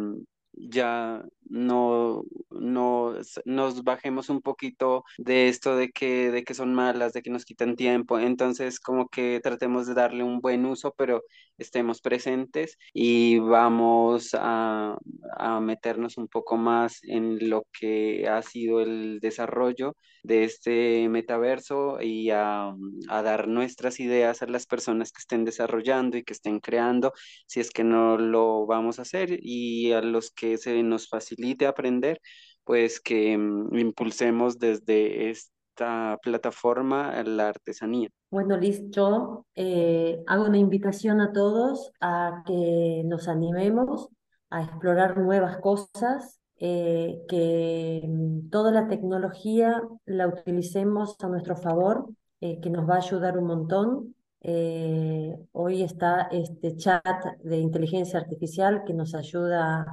ya 0.53 1.23
no, 1.49 2.23
no 2.49 3.15
nos 3.45 3.83
bajemos 3.83 4.29
un 4.29 4.41
poquito 4.41 5.03
de 5.17 5.49
esto 5.49 5.75
de 5.75 5.89
que, 5.91 6.31
de 6.31 6.43
que 6.43 6.53
son 6.53 6.73
malas, 6.73 7.13
de 7.13 7.21
que 7.21 7.29
nos 7.29 7.45
quitan 7.45 7.75
tiempo. 7.75 8.19
Entonces, 8.19 8.79
como 8.79 9.09
que 9.09 9.39
tratemos 9.43 9.87
de 9.87 9.93
darle 9.93 10.23
un 10.23 10.39
buen 10.41 10.65
uso, 10.65 10.93
pero 10.97 11.23
estemos 11.57 12.01
presentes 12.01 12.77
y 12.93 13.39
vamos 13.39 14.29
a, 14.33 14.97
a 15.37 15.59
meternos 15.59 16.17
un 16.17 16.27
poco 16.27 16.57
más 16.57 16.99
en 17.03 17.49
lo 17.49 17.65
que 17.77 18.27
ha 18.27 18.41
sido 18.41 18.81
el 18.81 19.19
desarrollo 19.19 19.95
de 20.23 20.43
este 20.43 21.07
metaverso 21.09 22.01
y 22.01 22.29
a, 22.31 22.73
a 23.09 23.21
dar 23.21 23.47
nuestras 23.47 23.99
ideas 23.99 24.41
a 24.41 24.47
las 24.47 24.65
personas 24.65 25.11
que 25.11 25.19
estén 25.19 25.45
desarrollando 25.45 26.17
y 26.17 26.23
que 26.23 26.33
estén 26.33 26.59
creando, 26.59 27.13
si 27.45 27.59
es 27.59 27.71
que 27.71 27.83
no 27.83 28.17
lo 28.17 28.65
vamos 28.65 28.99
a 28.99 29.03
hacer, 29.03 29.39
y 29.41 29.91
a 29.91 30.01
los 30.01 30.31
que 30.31 30.57
se 30.57 30.81
nos 30.83 31.07
facilite 31.39 31.65
aprender, 31.65 32.19
pues 32.63 32.99
que 32.99 33.35
um, 33.37 33.75
impulsemos 33.77 34.57
desde 34.59 35.29
esta 35.29 36.17
plataforma 36.21 37.23
la 37.23 37.49
artesanía. 37.49 38.09
Bueno, 38.29 38.57
Liz, 38.57 38.81
yo 38.89 39.45
eh, 39.55 40.19
hago 40.27 40.45
una 40.45 40.57
invitación 40.57 41.21
a 41.21 41.31
todos 41.31 41.91
a 42.01 42.43
que 42.45 43.03
nos 43.05 43.27
animemos 43.27 44.09
a 44.49 44.63
explorar 44.63 45.17
nuevas 45.17 45.57
cosas, 45.59 46.39
eh, 46.57 47.21
que 47.29 48.07
toda 48.51 48.71
la 48.71 48.87
tecnología 48.87 49.81
la 50.05 50.27
utilicemos 50.27 51.15
a 51.21 51.27
nuestro 51.27 51.55
favor, 51.55 52.09
eh, 52.41 52.59
que 52.61 52.69
nos 52.69 52.87
va 52.87 52.95
a 52.95 52.97
ayudar 52.97 53.37
un 53.37 53.45
montón 53.45 54.15
Eh, 54.41 55.35
hoy 55.51 55.83
está 55.83 56.29
este 56.31 56.77
chat 56.77 57.03
de 57.43 57.57
inteligencia 57.57 58.19
artificial 58.19 58.83
que 58.85 58.93
nos 58.93 59.13
ayuda 59.13 59.85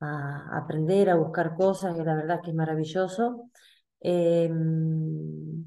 a 0.00 0.58
aprender, 0.58 1.10
a 1.10 1.16
buscar 1.16 1.54
cosas, 1.56 1.96
y 1.98 2.04
la 2.04 2.14
verdad 2.14 2.40
que 2.42 2.50
es 2.50 2.56
maravilloso. 2.56 3.50
Em, 4.00 5.64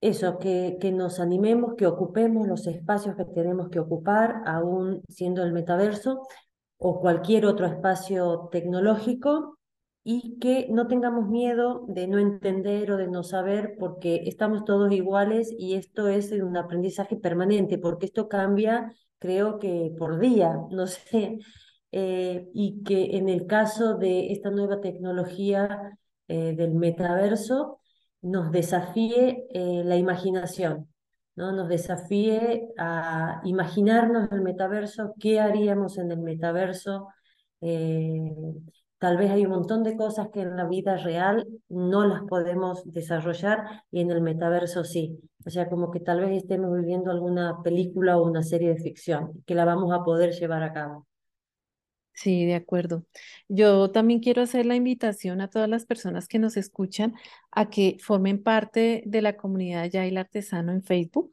eso, 0.00 0.38
que, 0.38 0.78
que 0.80 0.92
nos 0.92 1.20
animemos, 1.20 1.74
que 1.76 1.86
ocupemos 1.86 2.46
los 2.48 2.66
espacios 2.66 3.16
que 3.16 3.24
tenemos 3.24 3.68
que 3.68 3.78
ocupar, 3.80 4.42
aún 4.46 5.02
siendo 5.08 5.42
el 5.44 5.52
metaverso 5.52 6.22
o 6.78 7.00
cualquier 7.00 7.46
otro 7.46 7.66
espacio 7.66 8.48
tecnológico, 8.50 9.58
y 10.04 10.38
que 10.40 10.66
no 10.70 10.88
tengamos 10.88 11.28
miedo 11.28 11.84
de 11.88 12.08
no 12.08 12.18
entender 12.18 12.90
o 12.92 12.96
de 12.96 13.06
no 13.08 13.22
saber, 13.22 13.76
porque 13.78 14.22
estamos 14.26 14.64
todos 14.64 14.92
iguales 14.92 15.54
y 15.56 15.74
esto 15.74 16.08
es 16.08 16.32
un 16.32 16.56
aprendizaje 16.56 17.16
permanente, 17.16 17.78
porque 17.78 18.06
esto 18.06 18.28
cambia, 18.28 18.92
creo 19.18 19.58
que 19.58 19.94
por 19.96 20.18
día, 20.18 20.58
no 20.70 20.86
sé, 20.86 21.38
eh, 21.92 22.48
y 22.54 22.82
que 22.84 23.16
en 23.16 23.28
el 23.28 23.46
caso 23.46 23.96
de 23.98 24.32
esta 24.32 24.50
nueva 24.50 24.80
tecnología 24.80 25.98
eh, 26.28 26.54
del 26.56 26.74
metaverso, 26.74 27.80
nos 28.22 28.50
desafíe 28.52 29.46
eh, 29.50 29.82
la 29.84 29.96
imaginación, 29.96 30.88
¿no? 31.36 31.52
Nos 31.52 31.68
desafíe 31.68 32.68
a 32.78 33.40
imaginarnos 33.44 34.30
el 34.32 34.42
metaverso, 34.42 35.14
qué 35.20 35.40
haríamos 35.40 35.98
en 35.98 36.12
el 36.12 36.20
metaverso. 36.20 37.08
Tal 38.98 39.16
vez 39.16 39.30
hay 39.32 39.44
un 39.44 39.50
montón 39.50 39.82
de 39.82 39.96
cosas 39.96 40.28
que 40.32 40.42
en 40.42 40.56
la 40.56 40.64
vida 40.66 40.96
real 40.96 41.46
no 41.68 42.06
las 42.06 42.22
podemos 42.22 42.82
desarrollar 42.92 43.82
y 43.90 44.00
en 44.00 44.10
el 44.12 44.20
metaverso 44.22 44.84
sí. 44.84 45.18
O 45.44 45.50
sea, 45.50 45.68
como 45.68 45.90
que 45.90 46.00
tal 46.00 46.20
vez 46.20 46.30
estemos 46.42 46.72
viviendo 46.76 47.10
alguna 47.10 47.62
película 47.64 48.16
o 48.16 48.24
una 48.24 48.42
serie 48.44 48.68
de 48.70 48.80
ficción 48.80 49.42
que 49.44 49.56
la 49.56 49.64
vamos 49.64 49.92
a 49.92 50.04
poder 50.04 50.32
llevar 50.32 50.62
a 50.62 50.72
cabo. 50.72 51.06
Sí, 52.14 52.44
de 52.44 52.54
acuerdo. 52.54 53.04
Yo 53.48 53.90
también 53.90 54.20
quiero 54.20 54.42
hacer 54.42 54.66
la 54.66 54.76
invitación 54.76 55.40
a 55.40 55.48
todas 55.48 55.68
las 55.68 55.86
personas 55.86 56.28
que 56.28 56.38
nos 56.38 56.56
escuchan 56.56 57.14
a 57.50 57.70
que 57.70 57.96
formen 58.00 58.42
parte 58.42 59.02
de 59.06 59.22
la 59.22 59.36
comunidad 59.36 59.90
Yail 59.90 60.18
Artesano 60.18 60.72
en 60.72 60.82
Facebook. 60.82 61.32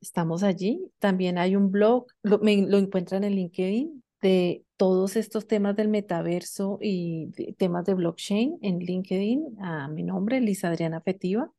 Estamos 0.00 0.42
allí. 0.42 0.80
También 0.98 1.38
hay 1.38 1.56
un 1.56 1.70
blog, 1.70 2.06
lo, 2.22 2.40
encuentran 2.46 3.24
en 3.24 3.34
LinkedIn, 3.34 4.04
de 4.20 4.64
todos 4.76 5.16
estos 5.16 5.46
temas 5.46 5.76
del 5.76 5.88
metaverso 5.88 6.78
y 6.80 7.30
temas 7.56 7.84
de 7.84 7.94
blockchain 7.94 8.58
en 8.62 8.78
LinkedIn 8.80 9.56
a 9.60 9.88
mi 9.88 10.02
nombre, 10.02 10.40
Lisa 10.40 10.68
Adriana 10.68 11.00
Fetiva. 11.00 11.50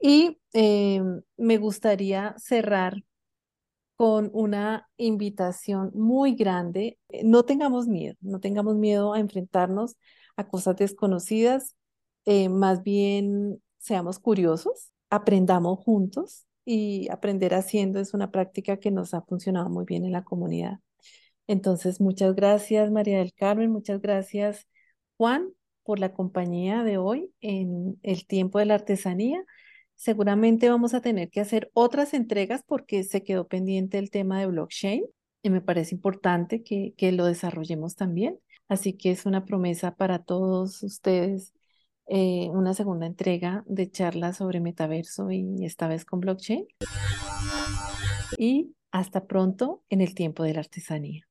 Y 0.00 0.38
eh, 0.52 1.02
me 1.36 1.58
gustaría 1.58 2.34
cerrar 2.38 3.02
con 3.98 4.30
una 4.32 4.88
invitación 4.96 5.90
muy 5.92 6.36
grande. 6.36 7.00
No 7.24 7.42
tengamos 7.44 7.88
miedo, 7.88 8.14
no 8.20 8.38
tengamos 8.38 8.76
miedo 8.76 9.12
a 9.12 9.18
enfrentarnos 9.18 9.96
a 10.36 10.46
cosas 10.46 10.76
desconocidas, 10.76 11.74
eh, 12.24 12.48
más 12.48 12.84
bien 12.84 13.60
seamos 13.78 14.20
curiosos, 14.20 14.92
aprendamos 15.10 15.80
juntos 15.80 16.46
y 16.64 17.08
aprender 17.10 17.54
haciendo 17.54 17.98
es 17.98 18.14
una 18.14 18.30
práctica 18.30 18.76
que 18.76 18.92
nos 18.92 19.14
ha 19.14 19.22
funcionado 19.22 19.68
muy 19.68 19.84
bien 19.84 20.04
en 20.04 20.12
la 20.12 20.22
comunidad. 20.22 20.78
Entonces, 21.48 22.00
muchas 22.00 22.36
gracias 22.36 22.92
María 22.92 23.18
del 23.18 23.32
Carmen, 23.34 23.72
muchas 23.72 24.00
gracias 24.00 24.68
Juan 25.16 25.48
por 25.82 25.98
la 25.98 26.12
compañía 26.12 26.84
de 26.84 26.98
hoy 26.98 27.32
en 27.40 27.98
el 28.04 28.28
tiempo 28.28 28.60
de 28.60 28.66
la 28.66 28.74
artesanía. 28.74 29.42
Seguramente 29.98 30.70
vamos 30.70 30.94
a 30.94 31.00
tener 31.00 31.28
que 31.28 31.40
hacer 31.40 31.72
otras 31.74 32.14
entregas 32.14 32.62
porque 32.64 33.02
se 33.02 33.24
quedó 33.24 33.48
pendiente 33.48 33.98
el 33.98 34.12
tema 34.12 34.38
de 34.38 34.46
blockchain 34.46 35.04
y 35.42 35.50
me 35.50 35.60
parece 35.60 35.96
importante 35.96 36.62
que, 36.62 36.94
que 36.96 37.10
lo 37.10 37.26
desarrollemos 37.26 37.96
también. 37.96 38.38
Así 38.68 38.92
que 38.92 39.10
es 39.10 39.26
una 39.26 39.44
promesa 39.44 39.96
para 39.96 40.20
todos 40.20 40.84
ustedes, 40.84 41.52
eh, 42.06 42.48
una 42.50 42.74
segunda 42.74 43.06
entrega 43.06 43.64
de 43.66 43.90
charlas 43.90 44.36
sobre 44.36 44.60
metaverso 44.60 45.32
y 45.32 45.64
esta 45.64 45.88
vez 45.88 46.04
con 46.04 46.20
blockchain. 46.20 46.64
Y 48.38 48.76
hasta 48.92 49.26
pronto 49.26 49.82
en 49.88 50.00
el 50.00 50.14
tiempo 50.14 50.44
de 50.44 50.54
la 50.54 50.60
artesanía. 50.60 51.28